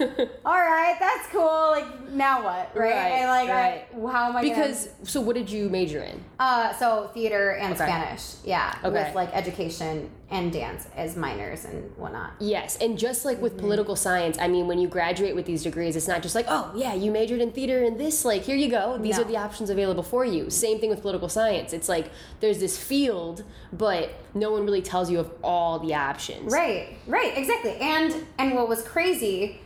"All 0.44 0.52
right, 0.54 0.96
that's 1.00 1.26
cool. 1.28 1.70
Like 1.70 2.10
now 2.10 2.44
what, 2.44 2.70
right? 2.76 2.90
Right, 2.92 3.12
and 3.12 3.28
like, 3.28 3.48
right. 3.48 3.86
I, 3.92 4.12
how 4.12 4.28
am 4.30 4.36
I? 4.36 4.42
gonna- 4.42 4.54
because 4.54 4.88
so 5.02 5.20
what 5.20 5.34
did 5.34 5.50
you 5.50 5.68
major 5.68 6.02
in? 6.02 6.22
uh, 6.38 6.72
so 6.74 7.10
theater 7.14 7.50
and 7.52 7.74
Okay. 7.74 7.84
Spanish, 7.84 8.34
yeah, 8.44 8.74
Okay. 8.84 9.04
with 9.04 9.14
like 9.14 9.34
education 9.34 10.10
and 10.32 10.52
dance 10.52 10.86
as 10.96 11.16
minors 11.16 11.64
and 11.64 11.90
whatnot. 11.96 12.30
Yes, 12.38 12.76
and 12.80 12.96
just 12.96 13.24
like 13.24 13.40
with 13.42 13.58
political 13.58 13.96
science, 13.96 14.38
I 14.40 14.46
mean, 14.46 14.68
when 14.68 14.78
you 14.78 14.86
graduate 14.86 15.34
with 15.34 15.44
these 15.44 15.64
degrees, 15.64 15.96
it's 15.96 16.06
not 16.06 16.22
just 16.22 16.36
like, 16.36 16.46
oh, 16.48 16.70
yeah, 16.76 16.94
you 16.94 17.10
majored 17.10 17.40
in 17.40 17.50
theater 17.50 17.82
and 17.82 17.98
this, 17.98 18.24
like, 18.24 18.42
here 18.44 18.54
you 18.54 18.70
go. 18.70 18.96
These 18.98 19.16
No. 19.16 19.22
are 19.22 19.26
the 19.26 19.36
options 19.36 19.70
available 19.70 20.04
for 20.04 20.24
you. 20.24 20.48
Same 20.48 20.78
thing 20.78 20.88
with 20.88 21.00
political 21.02 21.28
science. 21.28 21.72
It's 21.72 21.88
like 21.88 22.10
there's 22.38 22.60
this 22.60 22.78
field, 22.78 23.42
but 23.72 24.10
no 24.32 24.49
one 24.52 24.64
really 24.64 24.82
tells 24.82 25.10
you 25.10 25.20
of 25.20 25.30
all 25.42 25.78
the 25.78 25.94
options. 25.94 26.52
Right, 26.52 26.96
right, 27.06 27.36
exactly. 27.36 27.76
And 27.80 28.26
and 28.38 28.54
what 28.54 28.68
was 28.68 28.82
crazy, 28.82 29.60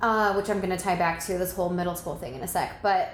uh, 0.00 0.34
which 0.34 0.48
I'm 0.50 0.60
going 0.60 0.76
to 0.76 0.82
tie 0.82 0.96
back 0.96 1.24
to 1.26 1.38
this 1.38 1.54
whole 1.54 1.70
middle 1.70 1.94
school 1.96 2.16
thing 2.16 2.34
in 2.34 2.42
a 2.42 2.48
sec, 2.48 2.82
but 2.82 3.10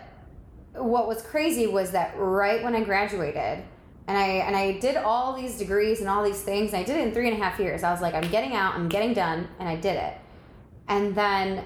what 0.75 1.07
was 1.07 1.23
crazy 1.23 1.67
was 1.67 1.91
that 1.91 2.15
right 2.17 2.63
when 2.63 2.75
I 2.75 2.83
graduated, 2.83 3.63
and 4.07 4.19
I 4.19 4.27
and 4.47 4.57
I 4.57 4.79
did 4.79 4.97
all 4.97 5.35
these 5.35 5.59
degrees 5.59 6.01
and 6.01 6.09
all 6.09 6.25
these 6.25 6.41
things, 6.43 6.73
and 6.73 6.81
I 6.81 6.85
did 6.85 6.97
it 6.97 7.07
in 7.07 7.13
three 7.13 7.29
and 7.29 7.41
a 7.41 7.45
half 7.45 7.59
years. 7.61 7.83
I 7.83 7.93
was 7.93 8.01
like, 8.01 8.15
I'm 8.15 8.31
getting 8.31 8.55
out, 8.55 8.75
I'm 8.75 8.89
getting 8.89 9.13
done, 9.15 9.49
and 9.59 9.69
I 9.69 9.77
did 9.77 9.97
it. 9.97 10.15
And 10.89 11.15
then 11.15 11.65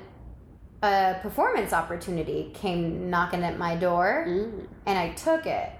a 0.82 1.16
performance 1.22 1.72
opportunity 1.72 2.50
came 2.54 3.08
knocking 3.10 3.42
at 3.42 3.58
my 3.58 3.76
door 3.76 4.24
Mm. 4.28 4.66
and 4.84 4.98
I 4.98 5.10
took 5.10 5.46
it. 5.46 5.70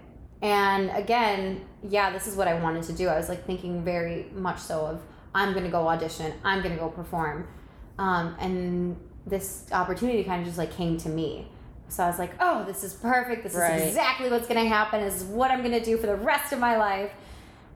And 0.43 0.91
again, 0.91 1.65
yeah, 1.89 2.11
this 2.13 2.27
is 2.27 2.37
what 2.37 2.47
I 2.49 2.61
wanted 2.61 2.83
to 2.85 2.93
do. 2.93 3.09
I 3.09 3.17
was 3.17 3.29
like 3.29 3.47
thinking 3.47 3.83
very 3.85 4.27
much 4.35 4.59
so 4.59 4.87
of 4.87 5.03
I'm 5.35 5.53
gonna 5.55 5.71
go 5.71 5.89
audition, 5.89 6.33
I'm 6.45 6.63
gonna 6.63 6.77
go 6.77 6.89
perform, 6.89 7.47
um, 7.99 8.37
and 8.39 8.97
this 9.27 9.67
opportunity 9.73 10.23
kind 10.25 10.41
of 10.41 10.47
just 10.47 10.59
like 10.59 10.71
came 10.73 10.97
to 10.99 11.09
me. 11.09 11.49
So 11.89 12.03
I 12.05 12.09
was 12.09 12.19
like, 12.19 12.33
oh, 12.41 12.65
this 12.65 12.83
is 12.85 12.95
perfect. 12.95 13.45
This 13.45 13.55
Right. 13.55 13.81
is 13.81 13.89
exactly 13.89 14.29
what's 14.31 14.47
gonna 14.47 14.65
happen. 14.67 15.01
This 15.03 15.17
is 15.17 15.25
what 15.25 15.51
I'm 15.51 15.63
gonna 15.63 15.85
do 15.85 15.97
for 15.97 16.07
the 16.07 16.17
rest 16.17 16.53
of 16.53 16.59
my 16.59 16.77
life. 16.77 17.11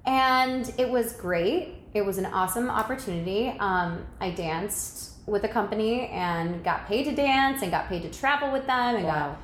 And 0.06 0.72
it 0.78 0.88
was 0.88 1.12
great. 1.12 1.74
It 1.92 2.04
was 2.04 2.18
an 2.18 2.26
awesome 2.26 2.70
opportunity. 2.70 3.54
Um, 3.58 4.06
I 4.20 4.30
danced 4.30 5.12
with 5.26 5.44
a 5.44 5.48
company 5.48 6.08
and 6.08 6.64
got 6.64 6.86
paid 6.86 7.04
to 7.04 7.12
dance 7.14 7.62
and 7.62 7.70
got 7.70 7.88
paid 7.88 8.02
to 8.02 8.10
travel 8.10 8.50
with 8.50 8.66
them 8.66 8.96
and 8.96 9.04
got 9.04 9.36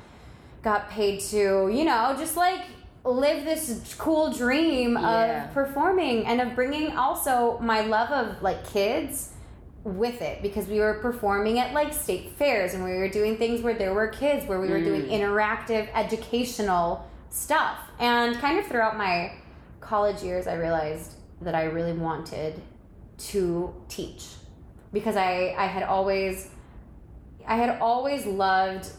got 0.63 0.89
paid 0.89 1.19
to, 1.21 1.69
you 1.71 1.85
know, 1.85 2.15
just 2.17 2.35
like 2.35 2.61
live 3.11 3.45
this 3.45 3.95
cool 3.97 4.31
dream 4.31 4.93
Yeah. 4.93 5.45
of 5.45 5.53
performing 5.53 6.25
and 6.25 6.41
of 6.41 6.55
bringing 6.55 6.95
also 6.95 7.57
my 7.59 7.81
love 7.81 8.11
of 8.11 8.41
like 8.41 8.65
kids 8.67 9.33
with 9.83 10.21
it. 10.21 10.41
Because 10.41 10.67
we 10.67 10.79
were 10.79 10.95
performing 10.95 11.59
at 11.59 11.73
like 11.73 11.93
state 11.93 12.31
fairs 12.37 12.73
and 12.73 12.83
we 12.83 12.95
were 12.95 13.09
doing 13.09 13.37
things 13.37 13.61
where 13.61 13.73
there 13.73 13.93
were 13.93 14.07
kids 14.07 14.45
where 14.45 14.59
we 14.59 14.69
were 14.69 14.83
doing 14.83 15.03
mm. 15.03 15.11
interactive 15.11 15.87
educational 15.93 17.09
stuff. 17.29 17.79
And 17.99 18.35
kind 18.37 18.59
of 18.59 18.65
throughout 18.65 18.97
my 18.97 19.33
college 19.79 20.21
years 20.21 20.47
i 20.47 20.53
realized 20.53 21.13
that 21.41 21.55
i 21.55 21.63
really 21.63 21.93
wanted 21.93 22.61
to 23.17 23.73
teach. 23.87 24.25
Because 24.91 25.15
i 25.15 25.55
i 25.57 25.65
had 25.65 25.83
always 25.83 26.49
i 27.47 27.55
had 27.55 27.79
always 27.79 28.25
loved 28.25 28.91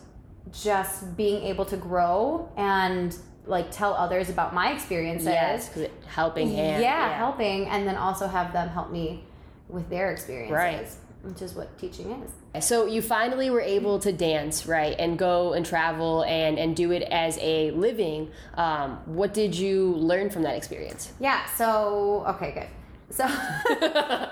just 0.53 1.17
being 1.17 1.43
able 1.45 1.65
to 1.67 1.77
grow 1.77 2.50
and 2.57 3.17
like 3.49 3.71
tell 3.71 3.95
others 3.95 4.28
about 4.28 4.55
my 4.55 4.73
experiences 4.73 5.26
Yes, 5.26 5.69
because 5.69 5.88
helping 6.07 6.50
hand. 6.55 6.83
yeah, 6.83 7.17
helping 7.17 7.67
and 7.67 7.87
then 7.88 7.97
also 7.97 8.26
have 8.28 8.52
them 8.52 8.69
help 8.69 8.90
me 8.90 9.25
with 9.69 9.88
their 9.90 10.11
experiences 10.12 10.52
Right. 10.55 10.87
which 11.23 11.43
is 11.43 11.55
what 11.55 11.76
teaching 11.78 12.23
is 12.55 12.64
So 12.67 12.87
you 12.87 13.02
finally 13.02 13.50
were 13.50 13.61
able 13.61 13.99
to 14.00 14.12
dance, 14.12 14.67
right, 14.67 14.95
and 14.99 15.19
go 15.19 15.52
and 15.55 15.64
travel 15.67 16.23
and 16.25 16.59
and 16.59 16.75
do 16.76 16.90
it 16.93 17.02
as 17.02 17.38
a 17.40 17.71
living. 17.73 18.31
Um, 18.55 18.99
what 19.07 19.33
did 19.35 19.55
you 19.57 19.95
learn 20.11 20.31
from 20.31 20.43
that 20.43 20.55
experience? 20.57 21.12
yeah 21.21 21.40
so 21.61 22.25
okay 22.28 22.50
good 22.52 22.69
so 23.11 23.25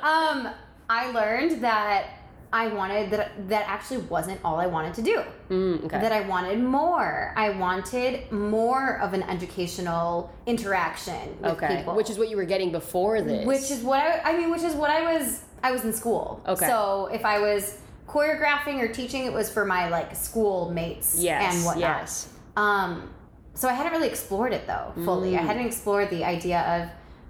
um 0.03 0.49
i 0.89 1.11
learned 1.13 1.63
that 1.63 2.09
I 2.57 2.69
wanted 2.69 3.11
that 3.11 3.49
that 3.51 3.69
actually 3.69 3.99
wasn't 3.99 4.41
all 4.43 4.57
I 4.59 4.67
wanted 4.67 4.95
to 4.95 5.03
do. 5.03 5.23
Mm, 5.51 5.85
okay. 5.85 6.01
That 6.01 6.11
I 6.11 6.23
wanted 6.27 6.59
more. 6.59 7.35
I 7.37 7.51
wanted 7.51 8.33
more 8.33 8.99
of 9.01 9.13
an 9.13 9.23
educational 9.25 10.33
interaction 10.47 11.37
with 11.43 11.53
okay. 11.53 11.77
people. 11.77 11.95
Which 11.95 12.09
is 12.09 12.17
what 12.19 12.31
you 12.31 12.37
were 12.39 12.47
getting 12.47 12.73
before 12.73 13.21
this. 13.21 13.47
which 13.47 13.71
is 13.71 13.83
what 13.83 14.01
I, 14.01 14.21
I 14.31 14.39
mean, 14.39 14.51
which 14.51 14.63
is 14.63 14.75
what 14.75 14.91
I 14.91 15.01
was 15.13 15.43
I 15.63 15.71
was 15.71 15.85
in 15.85 15.93
school. 15.93 16.43
Okay. 16.49 16.67
So 16.67 17.11
if 17.13 17.27
I 17.27 17.41
was 17.41 17.77
choreographing 18.09 18.79
or 18.81 18.89
teaching, 18.89 19.27
it 19.27 19.33
was 19.35 19.51
for 19.51 19.67
my 19.67 19.91
like 19.91 20.17
school 20.17 20.71
mates 20.71 21.17
yes. 21.19 21.55
and 21.55 21.65
whatnot. 21.67 22.01
Yes. 22.01 22.29
Um, 22.57 23.11
so 23.53 23.69
I 23.69 23.75
hadn't 23.75 23.93
really 23.93 24.09
explored 24.09 24.55
it 24.55 24.67
though 24.67 24.93
fully. 25.05 25.37
I 25.37 25.41
Mm. 25.41 25.47
hadn't 25.51 25.67
explored 25.67 26.09
the 26.09 26.25
idea 26.25 26.61
of 26.75 26.83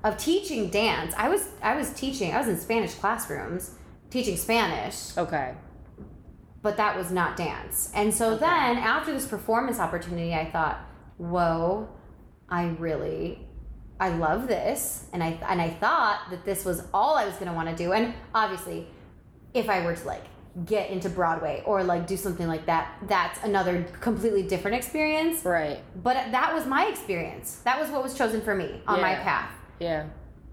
of 0.09 0.18
teaching 0.18 0.71
dance. 0.71 1.12
I 1.18 1.28
was 1.28 1.49
I 1.61 1.75
was 1.75 1.88
teaching. 1.95 2.33
I 2.33 2.38
was 2.38 2.47
in 2.47 2.59
Spanish 2.59 2.95
classrooms 2.95 3.73
teaching 4.11 4.37
Spanish, 4.37 5.17
Okay. 5.17 5.55
but 6.63 6.77
that 6.77 6.97
was 6.97 7.11
not 7.11 7.37
dance. 7.37 7.91
And 7.95 8.13
so 8.13 8.37
then 8.37 8.77
after 8.79 9.13
this 9.13 9.27
performance 9.27 9.79
opportunity, 9.79 10.35
I 10.35 10.51
thought, 10.51 10.79
"Whoa, 11.19 11.89
I 12.49 12.69
really 12.79 13.47
I 13.99 14.11
love 14.11 14.47
this." 14.49 15.07
And 15.13 15.23
I 15.23 15.39
and 15.49 15.61
I 15.61 15.71
thought 15.71 16.31
that 16.31 16.45
this 16.45 16.65
was 16.65 16.83
all 16.93 17.17
I 17.17 17.25
was 17.25 17.35
going 17.35 17.47
to 17.49 17.53
want 17.55 17.69
to 17.69 17.77
do. 17.77 17.93
And 17.93 18.15
obviously, 18.35 18.89
if 19.55 19.69
I 19.71 19.85
were 19.85 19.95
to 19.97 20.07
like 20.07 20.25
get 20.65 20.91
into 20.91 21.09
Broadway 21.11 21.63
or 21.67 21.85
like 21.85 22.07
do 22.07 22.17
something 22.17 22.47
like 22.49 22.67
that, 22.67 22.95
that's 23.07 23.43
another 23.45 23.85
completely 24.01 24.43
different 24.43 24.77
experience. 24.77 25.45
Right. 25.45 25.81
But 26.03 26.33
that 26.33 26.55
was 26.55 26.67
my 26.67 26.87
experience. 26.87 27.61
That 27.65 27.79
was 27.79 27.91
what 27.91 28.03
was 28.03 28.17
chosen 28.17 28.41
for 28.41 28.55
me 28.55 28.83
on 28.87 29.01
my 29.03 29.15
path 29.17 29.51
Yeah. 29.79 30.07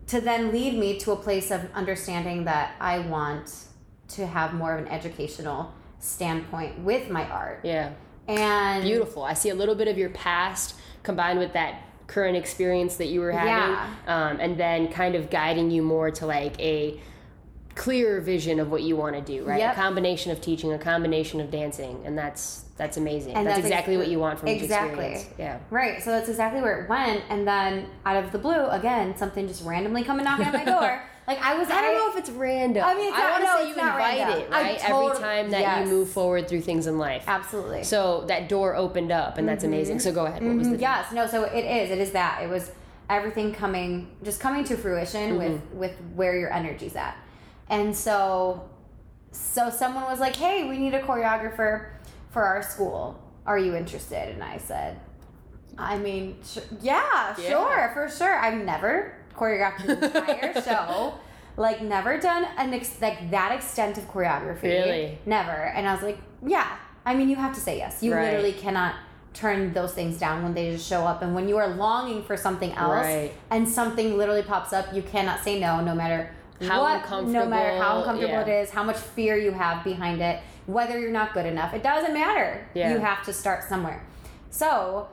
To 0.08 0.22
then 0.22 0.52
lead 0.52 0.78
me 0.78 1.00
to 1.00 1.12
a 1.12 1.16
place 1.16 1.52
of 1.52 1.62
understanding 1.74 2.46
that 2.46 2.76
I 2.80 3.00
want 3.00 3.56
to 4.10 4.28
have 4.28 4.54
more 4.54 4.74
of 4.76 4.86
an 4.86 4.92
educational 4.92 5.74
standpoint 6.00 6.80
with 6.80 7.10
my 7.10 7.28
art. 7.30 7.62
Yeah. 7.64 7.94
And 8.28 8.84
Beautiful. 8.84 9.24
I 9.24 9.34
see 9.34 9.50
a 9.50 9.56
little 9.56 9.76
bit 9.76 9.88
of 9.88 9.98
your 9.98 10.10
past 10.10 10.76
combined 11.04 11.40
with 11.40 11.54
that 11.54 11.82
current 12.08 12.36
experience 12.38 12.98
that 12.98 13.08
you 13.08 13.22
were 13.22 13.32
having, 13.32 13.50
Yeah. 13.50 13.88
um, 14.08 14.40
and 14.40 14.58
then 14.58 14.90
kind 14.90 15.16
of 15.16 15.30
guiding 15.30 15.72
you 15.72 15.82
more 15.82 16.12
to 16.12 16.26
like 16.26 16.60
a 16.60 17.00
clearer 17.76 18.22
vision 18.22 18.60
of 18.60 18.70
what 18.70 18.84
you 18.84 18.96
want 18.96 19.16
to 19.16 19.22
do. 19.22 19.46
Right. 19.46 19.60
Yep. 19.60 19.74
A 19.74 19.76
combination 19.76 20.32
of 20.32 20.42
teaching, 20.42 20.74
a 20.74 20.78
combination 20.78 21.42
of 21.42 21.52
dancing, 21.52 22.02
and 22.06 22.18
that's 22.18 22.66
that's 22.78 22.98
amazing. 22.98 23.34
That's, 23.34 23.46
that's 23.46 23.60
exactly 23.60 23.96
ex- 23.96 24.00
what 24.00 24.08
you 24.10 24.20
want 24.20 24.40
from 24.40 24.50
exactly. 24.50 25.06
experience. 25.06 25.30
Yeah. 25.38 25.60
Right, 25.70 26.02
so 26.02 26.12
that's 26.12 26.30
exactly 26.30 26.62
where 26.62 26.82
it 26.84 26.90
went, 26.90 27.24
and 27.30 27.48
then 27.48 27.88
out 28.06 28.24
of 28.24 28.32
the 28.32 28.40
blue, 28.40 28.68
again, 28.68 29.16
something 29.16 29.48
just 29.48 29.64
randomly 29.64 30.04
coming 30.04 30.26
knocking 30.26 30.46
at 30.46 30.54
my 30.54 30.66
door. 30.66 31.02
Like 31.26 31.42
I 31.42 31.58
was, 31.58 31.70
I 31.70 31.82
don't 31.82 31.94
know 31.96 32.10
if 32.12 32.18
it's 32.18 32.30
random. 32.30 32.84
I 32.84 32.96
mean, 32.96 33.08
it's 33.08 33.18
I 33.18 33.32
want 33.32 33.44
to 33.44 33.48
no, 33.48 33.56
say 33.56 33.64
you 33.70 33.74
invite 33.76 33.98
random. 33.98 34.40
it, 34.40 34.50
right? 34.50 34.90
Every 34.90 35.20
time 35.20 35.52
that 35.52 35.62
yes. 35.62 35.88
you 35.88 35.94
move 35.94 36.10
forward 36.10 36.50
through 36.50 36.62
things 36.62 36.86
in 36.86 36.98
life. 36.98 37.24
absolutely. 37.28 37.86
So 37.86 38.26
that 38.28 38.50
door 38.50 38.76
opened 38.76 39.10
up, 39.12 39.38
and 39.38 39.48
that's 39.48 39.64
amazing. 39.64 40.00
So 40.00 40.12
go 40.12 40.26
ahead. 40.26 40.44
What 40.44 40.58
was 40.58 40.68
the 40.68 40.76
Mhm, 40.76 40.82
yes, 40.82 41.14
no. 41.14 41.26
So 41.28 41.44
it 41.46 41.64
is. 41.64 41.92
It 41.92 42.00
is 42.00 42.12
that. 42.12 42.42
It 42.44 42.50
was 42.50 42.72
everything 43.10 43.54
coming, 43.54 44.10
just 44.24 44.42
coming 44.42 44.66
to 44.66 44.76
fruition 44.76 45.38
with 45.38 45.62
with 45.72 45.94
where 46.14 46.38
your 46.38 46.52
energy's 46.52 46.98
at, 46.98 47.16
and 47.70 47.96
so, 47.96 48.70
so 49.32 49.70
someone 49.70 50.04
was 50.06 50.20
like, 50.20 50.36
"Hey, 50.36 50.68
we 50.68 50.78
need 50.78 50.94
a 50.94 51.02
choreographer 51.02 51.88
for 52.32 52.44
our 52.44 52.62
school. 52.64 53.20
Are 53.46 53.58
you 53.58 53.76
interested?" 53.76 54.30
And 54.34 54.44
I 54.44 54.58
said, 54.58 55.00
"I 55.78 55.98
mean, 55.98 56.38
sh- 56.46 56.60
yeah, 56.82 57.36
Yeah. 57.38 57.50
sure, 57.50 57.92
for 57.94 58.10
sure. 58.10 58.36
I've 58.40 58.64
never 58.64 59.16
choreographed 59.36 59.86
an 59.88 60.04
entire 60.04 60.62
show." 60.70 61.14
Like 61.56 61.84
never 61.84 62.18
done 62.20 62.48
an 62.58 62.74
ex- 62.74 63.00
like 63.00 63.30
that 63.30 63.52
extent 63.52 64.00
of 64.00 64.06
choreography. 64.12 64.64
Really? 64.64 65.20
Never. 65.28 65.52
And 65.52 65.88
I 65.88 65.94
was 65.94 66.02
like, 66.02 66.18
yeah. 66.44 66.68
I 67.06 67.14
mean, 67.14 67.30
you 67.30 67.36
have 67.36 67.54
to 67.54 67.60
say 67.60 67.78
yes. 67.78 68.02
You 68.02 68.16
Right. 68.16 68.24
literally 68.26 68.54
cannot 68.54 68.96
turn 69.36 69.72
those 69.72 69.94
things 69.94 70.18
down 70.18 70.42
when 70.42 70.56
they 70.56 70.72
just 70.72 70.88
show 70.90 71.02
up. 71.06 71.22
And 71.22 71.36
when 71.36 71.48
you 71.48 71.58
are 71.58 71.68
longing 71.68 72.24
for 72.24 72.36
something 72.36 72.72
else 72.74 73.06
Right. 73.06 73.32
and 73.52 73.70
something 73.70 74.18
literally 74.18 74.42
pops 74.42 74.74
up, 74.74 74.94
you 74.96 75.04
cannot 75.04 75.44
say 75.44 75.60
no, 75.60 75.80
no 75.80 75.94
matter 75.94 76.32
How 76.68 76.82
what, 76.82 77.26
no 77.28 77.46
matter 77.46 77.78
how 77.82 78.00
uncomfortable 78.00 78.34
yeah. 78.34 78.42
it 78.42 78.64
is, 78.64 78.70
how 78.70 78.84
much 78.84 78.98
fear 78.98 79.38
you 79.38 79.52
have 79.52 79.84
behind 79.84 80.22
it, 80.22 80.42
whether 80.66 81.00
you're 81.00 81.12
not 81.12 81.34
good 81.34 81.46
enough. 81.46 81.74
It 81.74 81.84
doesn't 81.84 82.14
matter. 82.14 82.68
Yeah. 82.74 82.94
You 82.94 83.00
have 83.00 83.24
to 83.26 83.34
start 83.34 83.64
somewhere. 83.64 84.06
So 84.50 85.08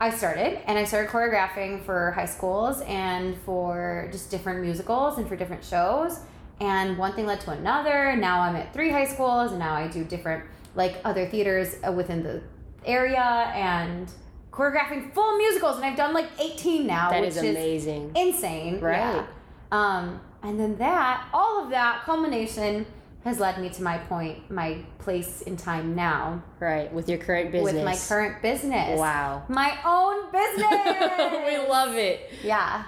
I 0.00 0.10
started 0.10 0.60
and 0.66 0.78
I 0.78 0.84
started 0.84 1.10
choreographing 1.10 1.84
for 1.84 2.12
high 2.12 2.24
schools 2.24 2.80
and 2.82 3.36
for 3.38 4.08
just 4.10 4.30
different 4.30 4.62
musicals 4.62 5.18
and 5.18 5.28
for 5.28 5.36
different 5.36 5.62
shows. 5.62 6.20
And 6.60 6.96
one 6.96 7.14
thing 7.14 7.26
led 7.26 7.40
to 7.42 7.50
another. 7.50 8.16
Now 8.16 8.40
I'm 8.40 8.56
at 8.56 8.72
three 8.72 8.90
high 8.90 9.06
schools 9.06 9.50
and 9.50 9.58
now 9.58 9.74
I 9.74 9.88
do 9.88 10.04
different, 10.04 10.44
like 10.74 10.96
other 11.04 11.26
theaters 11.26 11.76
uh, 11.86 11.92
within 11.92 12.22
the 12.22 12.42
area 12.86 13.20
and 13.54 14.10
choreographing 14.50 15.12
full 15.12 15.36
musicals. 15.36 15.76
And 15.76 15.84
I've 15.84 15.96
done 15.96 16.14
like 16.14 16.28
18 16.38 16.86
now, 16.86 17.10
That 17.10 17.20
which 17.20 17.30
is 17.30 17.36
amazing. 17.38 18.12
insane. 18.14 18.80
Right. 18.80 18.96
Yeah. 18.98 19.26
Um, 19.72 20.20
and 20.42 20.58
then 20.58 20.76
that, 20.76 21.26
all 21.32 21.62
of 21.64 21.70
that 21.70 22.02
culmination 22.04 22.86
has 23.24 23.38
led 23.38 23.60
me 23.60 23.68
to 23.68 23.82
my 23.82 23.98
point, 23.98 24.50
my 24.50 24.78
place 24.98 25.42
in 25.42 25.56
time 25.56 25.94
now 25.94 26.42
Right. 26.58 26.90
With 26.92 27.08
your 27.08 27.18
current 27.18 27.52
business. 27.52 27.74
with 27.74 27.84
my 27.84 27.96
current 28.08 28.40
business. 28.42 28.98
Wow. 28.98 29.42
My 29.48 29.78
own 29.84 30.32
business. 30.32 31.46
we 31.46 31.68
love 31.68 31.94
it. 31.96 32.30
Yeah. 32.42 32.84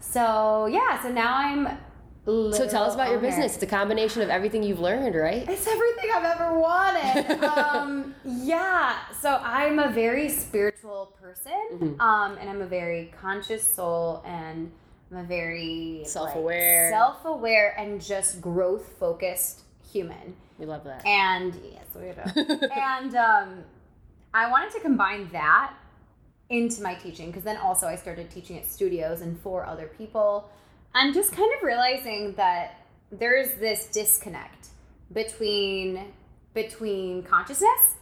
So 0.00 0.66
yeah, 0.66 1.00
so 1.02 1.10
now 1.12 1.34
I'm. 1.36 1.78
So 2.24 2.68
tell 2.68 2.82
us 2.84 2.92
about 2.94 3.10
your 3.10 3.20
business. 3.20 3.54
It's 3.54 3.62
a 3.62 3.66
combination 3.66 4.20
of 4.20 4.28
everything 4.28 4.62
you've 4.62 4.80
learned, 4.80 5.14
right? 5.14 5.48
It's 5.48 5.66
everything 5.66 6.10
I've 6.14 6.24
ever 6.24 6.58
wanted. 6.58 7.42
um, 7.56 8.14
yeah. 8.24 8.96
So 9.18 9.40
I'm 9.42 9.78
a 9.78 9.88
very 9.90 10.28
spiritual 10.28 11.14
person, 11.22 11.52
Mm-hmm. 11.72 12.00
um, 12.00 12.36
and 12.38 12.50
I'm 12.50 12.60
a 12.60 12.66
very 12.66 13.12
conscious 13.18 13.62
soul, 13.66 14.22
and 14.26 14.70
I'm 15.10 15.18
a 15.18 15.22
very 15.24 16.02
Self-aware. 16.04 16.90
self-aware, 16.90 17.74
and 17.78 18.00
just 18.00 18.40
growth 18.40 18.94
focused 18.98 19.62
human. 19.90 20.36
We 20.58 20.66
love 20.66 20.84
that. 20.84 21.06
And 21.06 21.54
yes, 21.72 21.86
we 21.94 22.42
do. 22.42 22.68
and 22.74 23.14
um, 23.14 23.64
I 24.34 24.50
wanted 24.50 24.72
to 24.72 24.80
combine 24.80 25.28
that 25.32 25.74
into 26.50 26.82
my 26.82 26.94
teaching 26.94 27.28
because 27.28 27.42
then 27.42 27.56
also 27.56 27.86
I 27.86 27.96
started 27.96 28.30
teaching 28.30 28.58
at 28.58 28.66
studios 28.66 29.20
and 29.20 29.40
for 29.40 29.64
other 29.66 29.86
people, 29.86 30.50
and 30.94 31.14
just 31.14 31.32
kind 31.32 31.50
of 31.56 31.62
realizing 31.62 32.34
that 32.34 32.80
there's 33.10 33.54
this 33.54 33.86
disconnect 33.86 34.68
between 35.12 36.12
between 36.54 37.22
consciousness 37.22 37.96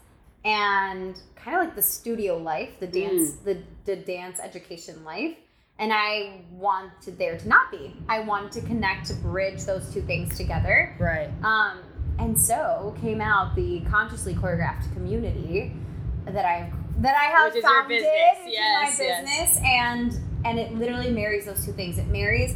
and 0.45 1.21
kind 1.37 1.57
of 1.57 1.65
like 1.65 1.77
the 1.77 1.83
studio 1.83 2.37
life, 2.37 2.81
the 2.81 2.87
dance, 2.87 3.33
the 3.45 3.63
the 3.85 3.97
dance 3.97 4.41
education 4.41 5.05
life. 5.05 5.37
And 5.79 5.93
I 5.93 6.41
wanted 6.51 7.19
there 7.19 7.37
to 7.39 7.49
not 7.49 7.71
be. 7.71 7.95
I 8.09 8.21
wanted 8.21 8.53
to 8.53 8.61
connect 8.63 9.07
to 9.09 9.15
bridge 9.15 9.65
those 9.65 9.93
two 9.93 10.01
things 10.03 10.37
together. 10.37 10.95
right. 10.99 11.29
Um, 11.45 11.81
and 12.19 12.39
so 12.41 12.95
came 13.03 13.21
out 13.21 13.55
the 13.55 13.81
consciously 13.91 14.33
choreographed 14.35 14.91
community 14.95 15.75
that 16.25 16.47
I 16.47 16.73
that 17.01 17.15
I 17.15 17.25
have 17.25 17.53
Which 17.53 17.63
founded, 17.63 17.99
business. 17.99 18.45
which 18.45 18.55
Yes, 18.55 18.93
is 18.95 18.99
my 18.99 19.05
yes. 19.05 19.21
business, 19.23 19.65
and 19.65 20.19
and 20.47 20.59
it 20.59 20.73
literally 20.75 21.11
marries 21.11 21.45
those 21.45 21.63
two 21.65 21.73
things. 21.73 21.99
It 21.99 22.07
marries 22.07 22.55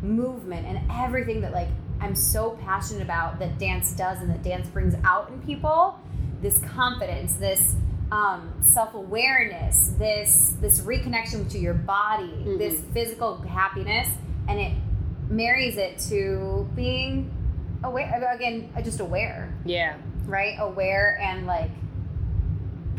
movement 0.00 0.64
and 0.66 0.80
everything 0.92 1.40
that 1.40 1.52
like 1.52 1.68
I'm 2.00 2.14
so 2.14 2.50
passionate 2.62 3.02
about 3.02 3.40
that 3.40 3.58
dance 3.58 3.92
does 3.92 4.20
and 4.20 4.30
that 4.30 4.42
dance 4.44 4.68
brings 4.68 4.94
out 5.04 5.28
in 5.30 5.40
people. 5.42 5.98
This 6.40 6.60
confidence, 6.60 7.34
this 7.34 7.74
um, 8.12 8.52
self 8.60 8.94
awareness, 8.94 9.94
this 9.98 10.54
this 10.60 10.80
reconnection 10.80 11.48
to 11.50 11.58
your 11.58 11.74
body, 11.74 12.24
Mm-hmm. 12.24 12.58
this 12.58 12.80
physical 12.92 13.36
happiness, 13.42 14.08
and 14.48 14.58
it 14.60 14.72
marries 15.28 15.76
it 15.76 15.98
to 16.08 16.68
being 16.74 17.30
aware 17.84 18.28
again 18.34 18.68
just 18.82 19.00
aware 19.00 19.54
Yeah. 19.64 19.96
right 20.26 20.56
aware 20.60 21.18
and 21.22 21.46
like 21.46 21.70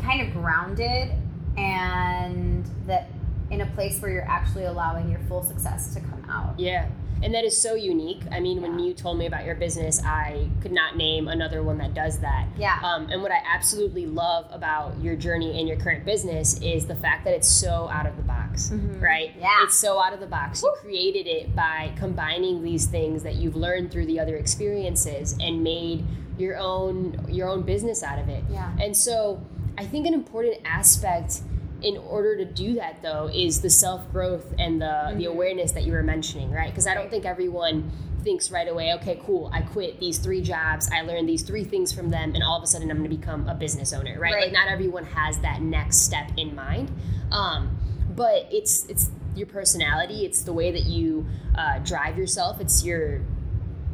kind 0.00 0.22
of 0.26 0.32
grounded 0.32 1.10
and 1.56 2.64
that 2.86 3.08
in 3.50 3.60
a 3.60 3.66
place 3.74 4.00
where 4.00 4.10
you're 4.10 4.28
actually 4.28 4.64
allowing 4.64 5.10
your 5.10 5.20
full 5.28 5.42
success 5.42 5.92
to 5.94 6.00
come 6.00 6.24
out 6.30 6.58
Yeah. 6.58 6.88
And 7.22 7.34
that 7.34 7.44
is 7.44 7.60
so 7.60 7.74
unique. 7.74 8.22
I 8.30 8.40
mean, 8.40 8.60
when 8.60 8.78
you 8.78 8.94
told 8.94 9.18
me 9.18 9.26
about 9.26 9.44
your 9.44 9.54
business, 9.54 10.02
I 10.04 10.48
could 10.60 10.72
not 10.72 10.96
name 10.96 11.28
another 11.28 11.62
one 11.62 11.78
that 11.78 11.94
does 11.94 12.18
that. 12.20 12.48
Yeah. 12.56 12.78
Um, 12.82 13.08
and 13.10 13.22
what 13.22 13.30
I 13.30 13.40
absolutely 13.46 14.06
love 14.06 14.46
about 14.50 15.00
your 15.00 15.16
journey 15.16 15.58
and 15.58 15.68
your 15.68 15.78
current 15.78 16.04
business 16.04 16.60
is 16.60 16.86
the 16.86 16.96
fact 16.96 17.24
that 17.24 17.34
it's 17.34 17.48
so 17.48 17.88
out 17.90 18.06
of 18.06 18.16
the 18.16 18.22
box, 18.22 18.72
right? 18.72 19.30
Mm-hmm. 19.30 19.40
Yeah. 19.40 19.64
It's 19.64 19.76
so 19.76 20.00
out 20.00 20.12
of 20.12 20.20
the 20.20 20.26
box. 20.26 20.62
You 20.62 20.74
created 20.80 21.26
it 21.26 21.54
by 21.54 21.92
combining 21.96 22.62
these 22.62 22.86
things 22.86 23.22
that 23.22 23.36
you've 23.36 23.56
learned 23.56 23.92
through 23.92 24.06
the 24.06 24.18
other 24.18 24.36
experiences 24.36 25.36
and 25.40 25.62
made 25.62 26.04
your 26.38 26.56
own 26.56 27.26
your 27.28 27.48
own 27.48 27.62
business 27.62 28.02
out 28.02 28.18
of 28.18 28.28
it. 28.28 28.42
Yeah. 28.50 28.72
And 28.80 28.96
so 28.96 29.40
I 29.78 29.86
think 29.86 30.06
an 30.06 30.14
important 30.14 30.58
aspect 30.64 31.40
in 31.84 31.96
order 31.98 32.36
to 32.36 32.44
do 32.44 32.74
that 32.74 33.02
though 33.02 33.28
is 33.32 33.60
the 33.60 33.70
self 33.70 34.10
growth 34.12 34.54
and 34.58 34.80
the 34.80 35.14
the 35.16 35.24
awareness 35.26 35.72
that 35.72 35.84
you 35.84 35.92
were 35.92 36.02
mentioning, 36.02 36.50
right? 36.50 36.70
Because 36.70 36.86
I 36.86 36.94
don't 36.94 37.10
think 37.10 37.24
everyone 37.24 37.90
thinks 38.22 38.52
right 38.52 38.68
away, 38.68 38.94
okay, 38.94 39.20
cool, 39.24 39.50
I 39.52 39.62
quit 39.62 39.98
these 39.98 40.18
three 40.18 40.42
jobs, 40.42 40.88
I 40.92 41.02
learned 41.02 41.28
these 41.28 41.42
three 41.42 41.64
things 41.64 41.92
from 41.92 42.10
them, 42.10 42.34
and 42.34 42.44
all 42.44 42.56
of 42.56 42.62
a 42.62 42.66
sudden 42.68 42.88
I'm 42.90 42.98
going 42.98 43.10
to 43.10 43.16
become 43.16 43.48
a 43.48 43.54
business 43.54 43.92
owner, 43.92 44.18
right? 44.18 44.32
Right. 44.32 44.44
Like 44.44 44.52
not 44.52 44.68
everyone 44.68 45.04
has 45.06 45.38
that 45.40 45.60
next 45.60 45.98
step 45.98 46.30
in 46.36 46.54
mind, 46.54 46.92
um, 47.32 47.76
but 48.14 48.46
it's 48.52 48.86
it's 48.86 49.10
your 49.34 49.46
personality, 49.48 50.24
it's 50.24 50.42
the 50.42 50.52
way 50.52 50.70
that 50.70 50.84
you 50.84 51.26
uh, 51.56 51.78
drive 51.80 52.16
yourself, 52.18 52.60
it's 52.60 52.84
your, 52.84 53.22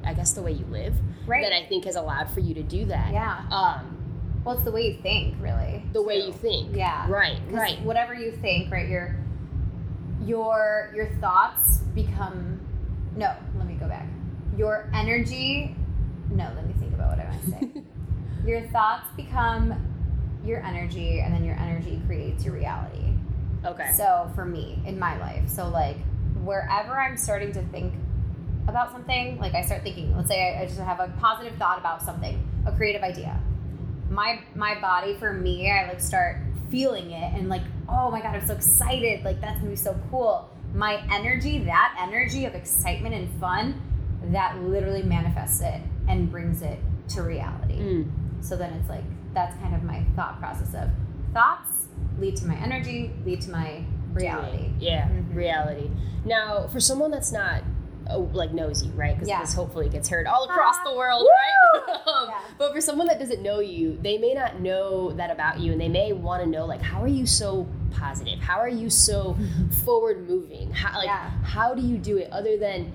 I 0.05 0.13
guess, 0.13 0.33
the 0.33 0.43
way 0.43 0.53
you 0.53 0.67
live 0.67 0.95
Right. 1.27 1.45
that 1.45 1.55
I 1.55 1.67
think 1.67 1.85
has 1.85 1.97
allowed 1.97 2.31
for 2.31 2.41
you 2.41 2.55
to 2.55 2.63
do 2.63 2.87
that. 2.87 3.13
Yeah. 3.13 3.45
Um, 3.51 3.98
Well, 4.45 4.55
it's 4.55 4.65
the 4.65 4.73
way 4.73 4.89
you 4.89 5.03
think, 5.03 5.35
really. 5.41 5.83
the 5.93 6.03
way 6.03 6.21
too. 6.21 6.27
you 6.29 6.33
think. 6.33 6.77
Yeah. 6.77 7.11
Right. 7.11 7.39
Right. 7.51 7.81
Whatever 7.83 8.15
you 8.15 8.33
think, 8.33 8.71
right? 8.71 8.89
Your 8.89 9.17
your 10.25 10.93
your 10.95 11.09
thoughts 11.21 11.79
become. 11.95 12.61
No, 13.17 13.35
let 13.57 13.67
me 13.67 13.75
go 13.75 13.89
back. 13.89 14.07
Your 14.57 14.91
energy. 14.95 15.75
No, 16.31 16.51
let 16.55 16.67
me 16.67 16.75
think 16.79 16.95
about 16.95 17.17
what 17.17 17.27
I 17.27 17.31
want 17.31 17.43
to 17.45 17.51
say. 17.51 17.83
your 18.47 18.63
thoughts 18.69 19.09
become 19.17 19.75
your 20.45 20.65
energy, 20.65 21.21
and 21.21 21.35
then 21.35 21.45
your 21.45 21.57
energy 21.57 22.01
creates 22.07 22.45
your 22.45 22.55
reality. 22.55 23.05
Okay. 23.65 23.93
So 23.97 24.31
for 24.35 24.45
me 24.45 24.79
in 24.87 24.99
my 24.99 25.19
life, 25.19 25.49
so 25.49 25.69
like 25.69 25.97
wherever 26.45 26.99
I'm 26.99 27.17
starting 27.17 27.53
to 27.53 27.63
think 27.65 27.93
about 28.69 28.93
something, 28.93 29.39
like 29.39 29.55
I 29.55 29.63
start 29.63 29.83
thinking, 29.83 30.15
let's 30.17 30.29
say 30.29 30.57
I, 30.57 30.63
I 30.63 30.67
just 30.67 30.79
have 30.79 31.01
a 31.01 31.13
positive 31.19 31.57
thought 31.59 31.79
about 31.79 32.03
something, 32.03 32.41
a 32.67 32.73
creative 32.73 33.03
idea. 33.03 33.41
My 34.11 34.41
my 34.55 34.81
body 34.81 35.15
for 35.17 35.33
me, 35.33 35.71
I 35.71 35.87
like 35.89 36.01
start 36.01 36.39
feeling 36.71 37.11
it 37.11 37.33
and 37.35 37.49
like, 37.49 37.63
oh 37.89 38.11
my 38.11 38.21
god, 38.21 38.35
I'm 38.35 38.47
so 38.47 38.55
excited! 38.55 39.25
Like 39.25 39.41
that's 39.41 39.59
gonna 39.59 39.71
be 39.71 39.77
so 39.77 39.99
cool. 40.11 40.49
My 40.75 41.03
energy, 41.13 41.59
that 41.65 41.97
energy 42.01 42.45
of 42.45 42.55
excitement 42.55 43.15
and 43.15 43.29
fun, 43.41 43.81
that 44.33 44.57
literally 44.63 45.03
manifests 45.03 45.61
it 45.63 45.81
and 46.09 46.31
brings 46.31 46.63
it 46.63 46.79
to 47.11 47.23
reality. 47.23 47.79
Mm. 47.79 48.11
So 48.45 48.57
then 48.57 48.73
it's 48.75 48.89
like 48.89 49.05
that's 49.35 49.57
kind 49.61 49.75
of 49.75 49.83
my 49.83 50.03
thought 50.17 50.39
process 50.39 50.75
of 50.75 50.89
thoughts 51.33 51.87
lead 52.19 52.37
to 52.37 52.47
my 52.47 52.57
energy, 52.57 53.13
lead 53.25 53.41
to 53.43 53.51
my 53.51 53.85
reality. 54.13 54.71
Yeah, 54.79 55.09
Mhm. 55.09 55.35
reality. 55.35 55.91
Now, 56.25 56.67
for 56.69 56.81
someone 56.81 57.11
that's 57.11 57.31
not 57.33 57.63
oh, 58.11 58.21
like 58.33 58.53
knows 58.55 58.83
you, 58.83 58.91
right? 58.93 59.15
Because 59.15 59.29
Yeah. 59.29 59.41
this 59.41 59.53
hopefully 59.53 59.89
gets 59.91 60.09
heard 60.09 60.27
all 60.27 60.45
across 60.45 60.77
Ah, 60.81 60.91
the 60.91 60.97
world, 60.97 61.23
woo! 61.25 61.81
right? 61.87 62.07
um, 62.07 62.31
for 62.79 62.83
someone 62.83 63.09
that 63.09 63.19
doesn't 63.19 63.43
know 63.43 63.59
you, 63.59 63.99
they 64.03 64.19
may 64.19 64.33
not 64.35 64.61
know 64.61 65.11
that 65.11 65.33
about 65.33 65.59
you, 65.59 65.73
and 65.73 65.81
they 65.81 65.89
may 65.89 66.13
want 66.13 66.45
to 66.45 66.49
know 66.49 66.65
like, 66.65 66.81
how 66.81 67.03
are 67.03 67.09
you 67.09 67.27
so 67.27 67.67
positive? 67.91 68.39
How 68.39 68.61
are 68.61 68.69
you 68.69 68.89
so 68.89 69.37
forward 69.85 70.29
moving? 70.29 70.71
How 70.71 70.97
like 70.97 71.07
Yeah. 71.07 71.29
how 71.43 71.75
do 71.75 71.83
you 71.83 71.99
do 71.99 72.19
it 72.19 72.31
other 72.31 72.57
than 72.57 72.93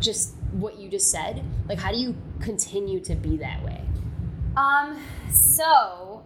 just 0.00 0.34
what 0.52 0.76
you 0.78 0.90
just 0.90 1.10
said? 1.10 1.42
Like, 1.66 1.78
how 1.78 1.92
do 1.92 1.96
you 1.96 2.14
continue 2.40 3.00
to 3.04 3.14
be 3.14 3.38
that 3.38 3.64
way? 3.64 3.80
Um, 4.54 5.00
so 5.32 6.22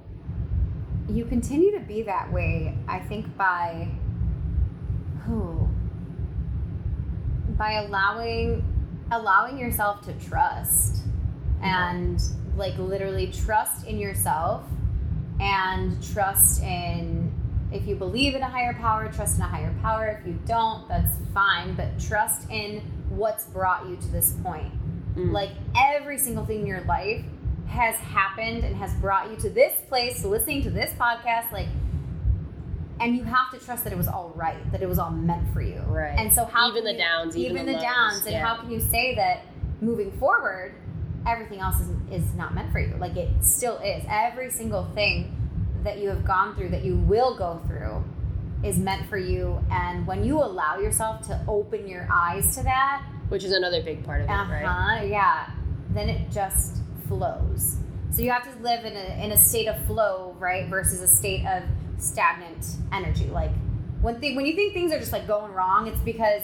you 1.08 1.24
continue 1.26 1.70
to 1.78 1.84
be 1.84 2.02
that 2.02 2.32
way, 2.32 2.76
I 2.88 2.98
think 2.98 3.36
by 3.36 3.86
who? 5.26 5.68
By 7.56 7.74
allowing 7.74 8.64
allowing 9.12 9.58
yourself 9.58 10.02
to 10.06 10.12
trust 10.14 11.02
and 11.62 12.20
like 12.56 12.76
literally 12.78 13.28
trust 13.32 13.86
in 13.86 13.98
yourself 13.98 14.64
and 15.40 16.02
trust 16.12 16.62
in 16.62 17.32
if 17.72 17.86
you 17.86 17.94
believe 17.94 18.34
in 18.34 18.42
a 18.42 18.48
higher 18.48 18.74
power, 18.74 19.10
trust 19.12 19.36
in 19.36 19.42
a 19.42 19.46
higher 19.46 19.72
power. 19.80 20.18
If 20.20 20.26
you 20.26 20.38
don't, 20.44 20.88
that's 20.88 21.16
fine, 21.32 21.74
but 21.74 21.98
trust 22.00 22.50
in 22.50 22.80
what's 23.08 23.44
brought 23.46 23.88
you 23.88 23.96
to 23.96 24.08
this 24.08 24.32
point. 24.42 24.72
Mm. 25.16 25.32
Like 25.32 25.50
every 25.76 26.18
single 26.18 26.44
thing 26.44 26.60
in 26.60 26.66
your 26.66 26.82
life 26.82 27.24
has 27.68 27.94
happened 27.96 28.64
and 28.64 28.74
has 28.74 28.92
brought 28.94 29.30
you 29.30 29.36
to 29.36 29.50
this 29.50 29.80
place, 29.88 30.20
to 30.22 30.28
listening 30.28 30.62
to 30.64 30.70
this 30.70 30.92
podcast, 30.98 31.52
like 31.52 31.68
and 33.00 33.16
you 33.16 33.24
have 33.24 33.50
to 33.52 33.64
trust 33.64 33.84
that 33.84 33.92
it 33.94 33.96
was 33.96 34.08
all 34.08 34.30
right, 34.36 34.70
that 34.72 34.82
it 34.82 34.88
was 34.88 34.98
all 34.98 35.10
meant 35.10 35.50
for 35.54 35.62
you. 35.62 35.80
Right. 35.86 36.18
And 36.18 36.32
so 36.32 36.44
how 36.44 36.68
Even 36.68 36.82
can 36.82 36.84
the 36.84 36.92
you- 36.92 36.98
downs, 36.98 37.36
even 37.36 37.52
even 37.52 37.66
the 37.66 37.72
the 37.72 37.78
lows, 37.78 37.82
downs, 37.82 38.22
and 38.26 38.32
yeah. 38.32 38.46
how 38.46 38.60
can 38.60 38.70
you 38.70 38.80
say 38.80 39.14
that 39.14 39.42
moving 39.80 40.10
forward, 40.18 40.74
everything 41.26 41.60
else 41.60 41.80
is 41.80 41.90
is 42.10 42.34
not 42.34 42.54
meant 42.54 42.72
for 42.72 42.78
you? 42.80 42.94
Like 42.98 43.16
it 43.16 43.28
still 43.42 43.78
is. 43.78 44.04
Every 44.08 44.50
single 44.50 44.84
thing 44.94 45.36
that 45.84 45.98
you 45.98 46.08
have 46.10 46.24
gone 46.24 46.54
through, 46.56 46.70
that 46.70 46.84
you 46.84 46.96
will 46.96 47.36
go 47.36 47.60
through, 47.66 48.04
is 48.62 48.78
meant 48.78 49.08
for 49.08 49.16
you. 49.18 49.62
And 49.70 50.06
when 50.06 50.24
you 50.24 50.38
allow 50.38 50.78
yourself 50.78 51.26
to 51.28 51.40
open 51.48 51.86
your 51.88 52.06
eyes 52.12 52.54
to 52.56 52.62
that, 52.64 53.02
Which 53.30 53.44
is 53.44 53.52
another 53.52 53.82
big 53.82 54.04
part 54.04 54.20
of 54.22 54.28
it, 54.28 54.32
uh 54.32 54.44
huh, 54.44 54.52
right? 54.52 55.08
yeah, 55.08 55.50
then 55.90 56.08
it 56.08 56.30
just 56.30 56.78
flows. 57.08 57.76
So 58.12 58.22
you 58.22 58.30
have 58.30 58.42
to 58.52 58.62
live 58.62 58.84
in 58.84 58.96
a 58.96 59.24
in 59.24 59.32
a 59.32 59.36
state 59.36 59.66
of 59.68 59.82
flow, 59.86 60.34
right, 60.38 60.68
versus 60.68 61.00
a 61.00 61.06
state 61.06 61.46
of 61.46 61.62
stagnant 61.98 62.66
energy. 62.92 63.26
Like 63.26 63.50
when 64.00 64.20
th- 64.20 64.36
when 64.36 64.46
you 64.46 64.54
think 64.54 64.74
things 64.74 64.92
are 64.92 64.98
just 64.98 65.12
like 65.12 65.26
going 65.26 65.52
wrong, 65.52 65.86
it's 65.86 66.00
because 66.00 66.42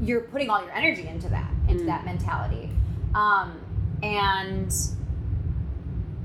you're 0.00 0.20
putting 0.22 0.48
all 0.50 0.62
your 0.62 0.72
energy 0.72 1.08
into 1.08 1.28
that, 1.30 1.50
into 1.68 1.84
Mm. 1.84 1.86
that 1.86 2.04
mentality. 2.04 2.70
Um, 3.14 3.58
and 4.02 4.72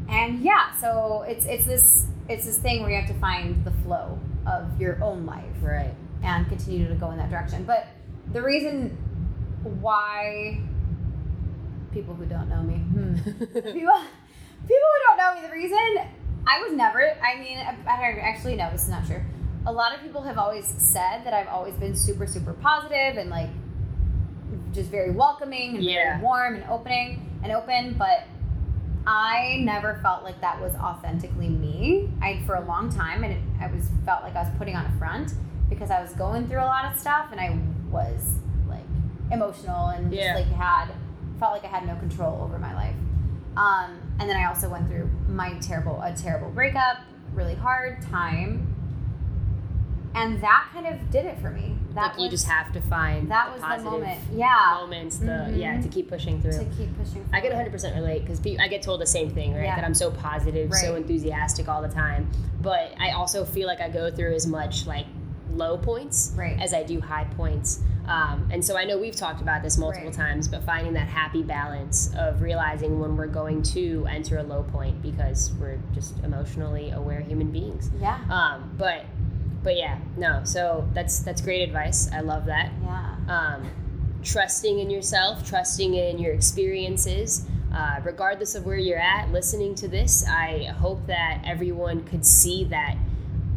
and 0.10 0.40
yeah, 0.40 0.76
so 0.80 1.24
it's 1.28 1.46
it's 1.46 1.66
this 1.66 2.06
it's 2.30 2.46
this 2.46 2.58
thing 2.60 2.82
where 2.82 2.92
you 2.92 2.98
have 3.00 3.10
to 3.10 3.20
find 3.20 3.64
the 3.66 3.72
flow 3.84 4.20
of 4.46 4.80
your 4.80 5.02
own 5.04 5.26
life 5.26 5.46
Right. 5.62 5.94
and 6.24 6.48
continue 6.48 6.88
to 6.88 6.96
go 6.96 7.12
in 7.12 7.18
that 7.18 7.30
direction. 7.30 7.64
But 7.64 7.88
the 8.34 8.42
reason 8.42 8.90
why 9.82 10.60
people 11.92 12.14
who 12.16 12.26
don't 12.26 12.50
know 12.50 12.62
me, 12.64 12.76
hmm, 12.76 13.16
people, 13.54 13.54
people 13.54 13.84
who 14.64 15.00
don't 15.08 15.18
know 15.18 15.36
me, 15.36 15.48
the 15.48 15.54
reason 15.54 15.78
I 16.48 16.62
was 16.64 16.74
never, 16.74 17.02
I 17.22 17.40
mean, 17.40 17.58
I, 17.58 17.76
I 17.88 18.20
actually 18.22 18.56
no, 18.56 18.70
this 18.72 18.84
is 18.84 18.90
not 18.90 19.06
true. 19.06 19.22
A 19.68 19.72
lot 19.72 19.94
of 19.94 20.02
people 20.02 20.24
have 20.24 20.38
always 20.40 20.66
said 20.66 21.24
that 21.24 21.34
I've 21.34 21.48
always 21.48 21.76
been 21.76 21.96
super, 21.96 22.26
super 22.26 22.54
positive 22.54 23.18
and 23.18 23.30
like 23.30 23.50
just 24.74 24.90
very 24.90 25.12
welcoming 25.12 25.76
and 25.76 25.84
Yeah. 25.84 26.14
very 26.14 26.24
warm 26.24 26.56
and 26.56 26.64
opening 26.70 27.28
and 27.43 27.51
open, 27.51 27.95
but 27.97 28.23
I 29.08 29.62
never 29.63 29.99
felt 30.04 30.23
like 30.23 30.39
that 30.41 30.62
was 30.62 30.75
authentically 30.75 31.49
me. 31.49 32.10
I 32.21 32.41
for 32.45 32.56
a 32.56 32.65
long 32.65 32.89
time, 32.91 33.23
and 33.23 33.34
it, 33.34 33.41
I 33.60 33.67
was 33.67 33.89
felt 34.06 34.23
like 34.23 34.36
I 34.36 34.43
was 34.43 34.51
putting 34.58 34.75
on 34.75 34.86
a 34.86 34.91
front 34.99 35.34
because 35.69 35.89
I 35.89 36.01
was 36.01 36.12
going 36.13 36.47
through 36.47 36.60
a 36.60 36.65
lot 36.65 36.86
of 36.91 36.99
stuff, 36.99 37.27
and 37.32 37.39
I 37.39 37.58
was 37.89 38.36
like 38.69 38.86
emotional 39.32 39.88
and 39.88 40.13
Yeah. 40.13 40.34
just 40.34 40.45
like 40.47 40.58
had 40.58 40.89
felt 41.39 41.54
like 41.54 41.63
I 41.63 41.67
had 41.67 41.88
no 41.88 41.95
control 41.95 42.41
over 42.43 42.60
my 42.60 42.73
life. 42.75 42.95
Um, 43.58 43.97
and 44.19 44.30
then 44.30 44.38
I 44.38 44.45
also 44.45 44.69
went 44.69 44.88
through 44.88 45.10
my 45.27 45.56
terrible 45.60 45.99
a 46.01 46.13
terrible 46.15 46.49
breakup, 46.51 46.97
really 47.34 47.56
hard 47.56 48.01
time, 48.04 48.71
and 50.15 50.41
that 50.41 50.69
kind 50.74 50.88
of 50.88 51.10
did 51.12 51.26
it 51.26 51.39
for 51.39 51.50
me. 51.50 51.76
That 51.93 52.13
like 52.13 52.19
you 52.19 52.30
just 52.30 52.47
have 52.47 52.71
to 52.74 52.82
find 52.82 53.30
that 53.32 53.47
the 53.47 53.52
was 53.54 53.62
the 53.62 53.67
positive 53.67 53.91
moment. 53.91 54.19
Yeah, 54.34 54.78
moments, 54.80 55.17
the 55.17 55.26
Mhm. 55.26 55.58
yeah, 55.58 55.82
to 55.82 55.88
keep 55.89 56.08
pushing 56.10 56.41
through. 56.41 56.54
to 56.54 56.65
keep 56.65 56.97
pushing. 56.97 57.26
I 57.34 57.41
can 57.41 57.52
100% 57.52 57.95
relate 57.95 58.21
because 58.26 58.39
I 58.60 58.67
get 58.69 58.82
told 58.82 59.02
the 59.02 59.06
same 59.06 59.30
thing, 59.30 59.54
right? 59.54 59.63
Yeah. 59.65 59.76
That 59.76 59.84
I'm 59.86 59.93
so 59.93 60.10
positive, 60.12 60.74
so 60.74 60.95
enthusiastic 60.95 61.67
all 61.67 61.82
the 61.82 61.89
time. 61.89 62.30
But 62.62 62.93
I 63.00 63.12
also 63.12 63.43
feel 63.43 63.67
like 63.67 63.82
I 63.82 63.89
go 63.89 64.10
through 64.10 64.34
as 64.36 64.47
much 64.47 64.88
like 64.88 65.06
low 65.54 65.78
points 65.78 66.34
Right. 66.38 66.58
as 66.62 66.74
I 66.74 66.84
do 66.84 67.02
high 67.02 67.26
points. 67.36 67.82
Um, 68.08 68.47
and 68.52 68.63
so 68.63 68.78
I 68.78 68.86
know 68.86 68.97
we've 68.97 69.15
talked 69.15 69.41
about 69.41 69.62
this 69.62 69.78
multiple 69.78 70.08
Right. 70.08 70.13
times, 70.17 70.47
but 70.47 70.63
finding 70.63 70.93
that 70.93 71.08
happy 71.08 71.43
balance 71.43 72.12
of 72.17 72.41
realizing 72.41 73.00
when 73.00 73.15
we're 73.17 73.28
going 73.28 73.62
to 73.63 74.08
enter 74.10 74.38
a 74.38 74.43
low 74.43 74.63
point 74.63 75.02
because 75.02 75.52
we're 75.60 75.78
just 75.93 76.17
emotionally 76.24 76.91
aware 76.91 77.19
human 77.19 77.52
beings. 77.52 77.91
Yeah, 78.00 78.17
Um, 78.30 78.71
but 78.78 79.04
but 79.63 79.78
yeah, 79.78 80.00
no. 80.17 80.41
So 80.43 80.88
that's 80.93 81.19
that's 81.19 81.41
great 81.41 81.62
advice. 81.62 82.10
I 82.12 82.21
love 82.21 82.45
that 82.45 82.71
yeah. 82.84 83.15
um, 83.28 83.69
trusting 84.24 84.80
in 84.80 84.89
yourself, 84.89 85.47
trusting 85.47 85.93
in 85.93 86.19
your 86.19 86.34
experiences, 86.34 87.45
uh, 87.74 88.00
regardless 88.04 88.56
of 88.56 88.65
where 88.65 88.78
you're 88.78 89.00
at, 89.00 89.32
listening 89.32 89.76
to 89.76 89.88
this, 89.88 90.26
I 90.28 90.65
hope 90.80 91.06
that 91.08 91.41
everyone 91.45 92.04
could 92.04 92.26
see 92.26 92.65
that 92.65 92.95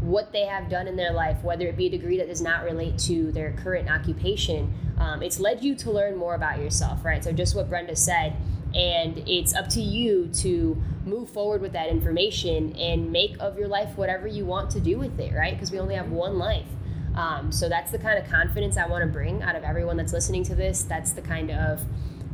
what 0.00 0.32
they 0.32 0.42
have 0.42 0.68
done 0.68 0.86
in 0.86 0.96
their 0.96 1.12
life, 1.12 1.42
whether 1.42 1.66
it 1.66 1.76
be 1.76 1.86
a 1.86 1.90
degree 1.90 2.18
that 2.18 2.28
does 2.28 2.42
not 2.42 2.62
relate 2.64 2.98
to 2.98 3.32
their 3.32 3.52
current 3.52 3.90
occupation, 3.90 4.72
um, 4.98 5.22
it's 5.22 5.40
led 5.40 5.64
you 5.64 5.74
to 5.76 5.90
learn 5.90 6.16
more 6.16 6.34
about 6.34 6.58
yourself, 6.58 7.04
right? 7.04 7.24
So, 7.24 7.32
just 7.32 7.56
what 7.56 7.68
Brenda 7.68 7.96
said, 7.96 8.36
and 8.74 9.18
it's 9.28 9.54
up 9.54 9.68
to 9.70 9.80
you 9.80 10.28
to 10.34 10.80
move 11.06 11.28
forward 11.30 11.60
with 11.60 11.72
that 11.72 11.88
information 11.88 12.74
and 12.76 13.12
make 13.12 13.36
of 13.40 13.58
your 13.58 13.68
life 13.68 13.96
whatever 13.96 14.26
you 14.26 14.44
want 14.44 14.70
to 14.70 14.80
do 14.80 14.98
with 14.98 15.18
it, 15.20 15.32
right? 15.34 15.52
Because 15.54 15.70
we 15.70 15.78
only 15.78 15.94
have 15.94 16.10
one 16.10 16.38
life. 16.38 16.66
Um, 17.14 17.52
so 17.52 17.68
that's 17.68 17.92
the 17.92 17.98
kind 17.98 18.18
of 18.18 18.28
confidence 18.30 18.76
I 18.76 18.86
want 18.86 19.02
to 19.02 19.08
bring 19.08 19.42
out 19.42 19.54
of 19.54 19.62
everyone 19.62 19.96
that's 19.96 20.12
listening 20.12 20.42
to 20.44 20.54
this. 20.54 20.82
That's 20.82 21.12
the 21.12 21.22
kind 21.22 21.50
of 21.50 21.80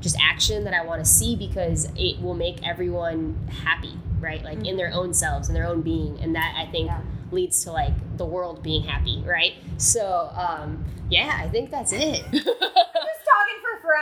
just 0.01 0.17
action 0.23 0.65
that 0.65 0.73
I 0.73 0.83
want 0.85 1.05
to 1.05 1.11
see 1.11 1.37
because 1.37 1.87
it 1.97 2.21
will 2.23 2.33
make 2.35 2.67
everyone 2.67 3.37
happy, 3.65 3.93
right? 4.19 4.43
Like 4.43 4.65
in 4.65 4.79
their 4.79 4.91
own 4.95 5.13
selves, 5.13 5.49
in 5.49 5.55
their 5.55 5.67
own 5.67 5.83
being, 5.83 6.19
and 6.21 6.35
that 6.35 6.55
I 6.57 6.71
think 6.71 6.87
Yeah. 6.87 7.03
leads 7.31 7.63
to 7.65 7.73
like 7.73 7.93
the 8.17 8.25
world 8.25 8.63
being 8.63 8.83
happy, 8.85 9.23
right? 9.27 9.53
So 9.77 10.31
um, 10.35 10.83
yeah, 11.11 11.37
I 11.39 11.49
think 11.49 11.71
that's 11.71 11.93
it. 11.93 12.25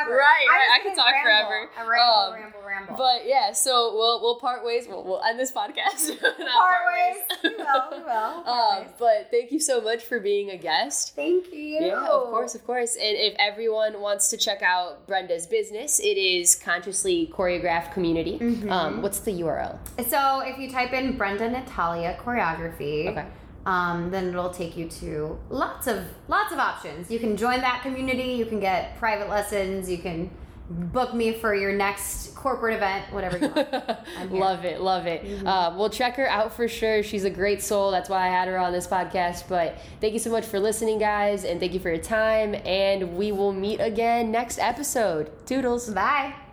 just 0.07 0.15
talking 0.15 0.15
for 0.15 0.15
forever. 0.15 0.17
forever. 0.17 0.19
Right, 0.19 0.47
I 0.51 0.77
I 0.77 0.79
could 0.83 0.89
can 0.89 0.97
talk 0.97 1.13
ramble. 1.13 1.49
forever. 1.51 1.71
I 1.77 1.87
ramble, 1.87 2.15
Um, 2.15 2.33
ramble, 2.35 2.63
ramble. 2.67 2.97
But 2.97 3.27
yeah, 3.27 3.53
so 3.53 3.95
we'll 3.95 4.21
we'll 4.23 4.39
part 4.39 4.65
ways. 4.65 4.87
We'll, 4.89 5.05
we'll 5.05 5.23
end 5.23 5.39
this 5.39 5.53
podcast. 5.53 6.21
Not 6.23 6.37
part 6.39 6.83
ways. 6.93 7.17
we 7.43 7.51
will. 7.57 7.99
We 7.99 8.05
will. 8.05 8.45
Um, 8.49 8.79
ways. 8.83 8.89
but 8.99 9.29
thank 9.31 9.53
you 9.53 9.61
so 9.61 9.81
much 9.81 10.05
for 10.05 10.21
being 10.21 10.51
a 10.51 10.57
guest. 10.57 11.15
Thank 11.17 11.53
you. 11.53 11.79
Yeah, 11.81 12.05
of 12.07 12.31
course, 12.31 12.55
of 12.55 12.65
course. 12.67 12.95
And 12.97 13.17
if 13.17 13.35
everyone 13.39 14.01
wants 14.01 14.29
to 14.31 14.37
check 14.37 14.63
out 14.63 15.07
Brenda's 15.07 15.47
business, 15.47 15.99
it 16.01 16.17
is 16.19 16.55
Consciously 16.55 17.31
Choreographed 17.35 17.93
Community. 17.93 18.39
Mm-hmm. 18.39 18.71
Um, 18.71 19.03
what's 19.03 19.21
the 19.21 19.33
URL? 19.33 19.79
So 20.09 20.41
if 20.45 20.59
you 20.59 20.71
type 20.71 20.93
in 20.93 21.17
Brenda 21.17 21.49
Natalia 21.51 22.17
choreography, 22.21 23.09
Okay. 23.09 23.27
Um, 23.69 24.11
then 24.11 24.29
it'll 24.29 24.49
take 24.49 24.79
you 24.79 24.89
to 24.89 25.39
lots 25.51 25.87
of 25.87 26.03
lots 26.27 26.53
of 26.53 26.59
options. 26.59 27.11
You 27.11 27.19
can 27.19 27.37
join 27.37 27.61
that 27.61 27.83
community. 27.83 28.33
You 28.33 28.47
can 28.47 28.61
get 28.61 28.99
private 28.99 29.29
lessons. 29.29 29.91
You 29.91 29.99
can 29.99 30.31
book 30.71 31.13
me 31.13 31.35
for 31.35 31.55
your 31.55 31.75
next 31.75 32.35
corporate 32.35 32.77
event, 32.77 33.13
whatever 33.13 33.37
you 33.37 33.49
want. 33.49 33.71
Love 34.33 34.65
it, 34.65 34.81
love 34.81 35.07
it. 35.07 35.25
Mm-hmm. 35.25 35.47
Uh, 35.47 35.77
we'll 35.77 35.91
check 35.91 36.17
her 36.17 36.29
out 36.29 36.53
for 36.53 36.69
sure. 36.69 37.03
She's 37.03 37.25
a 37.25 37.31
great 37.31 37.63
soul. 37.63 37.91
That's 37.91 38.09
why 38.09 38.27
I 38.27 38.31
had 38.31 38.49
her 38.49 38.59
on 38.59 38.73
this 38.73 38.87
podcast. 38.87 39.49
But 39.49 39.79
thank 40.01 40.13
you 40.13 40.19
so 40.19 40.31
much 40.31 40.45
for 40.47 40.61
listening, 40.61 40.99
guys, 40.99 41.45
and 41.45 41.61
thank 41.61 41.73
you 41.75 41.81
for 41.81 41.89
your 41.91 42.03
time. 42.03 42.55
And 42.65 43.17
we 43.17 43.33
will 43.33 43.53
meet 43.53 43.81
again 43.81 44.31
next 44.31 44.59
episode. 44.59 45.31
Toodles. 45.47 45.91
Bye. 45.91 46.48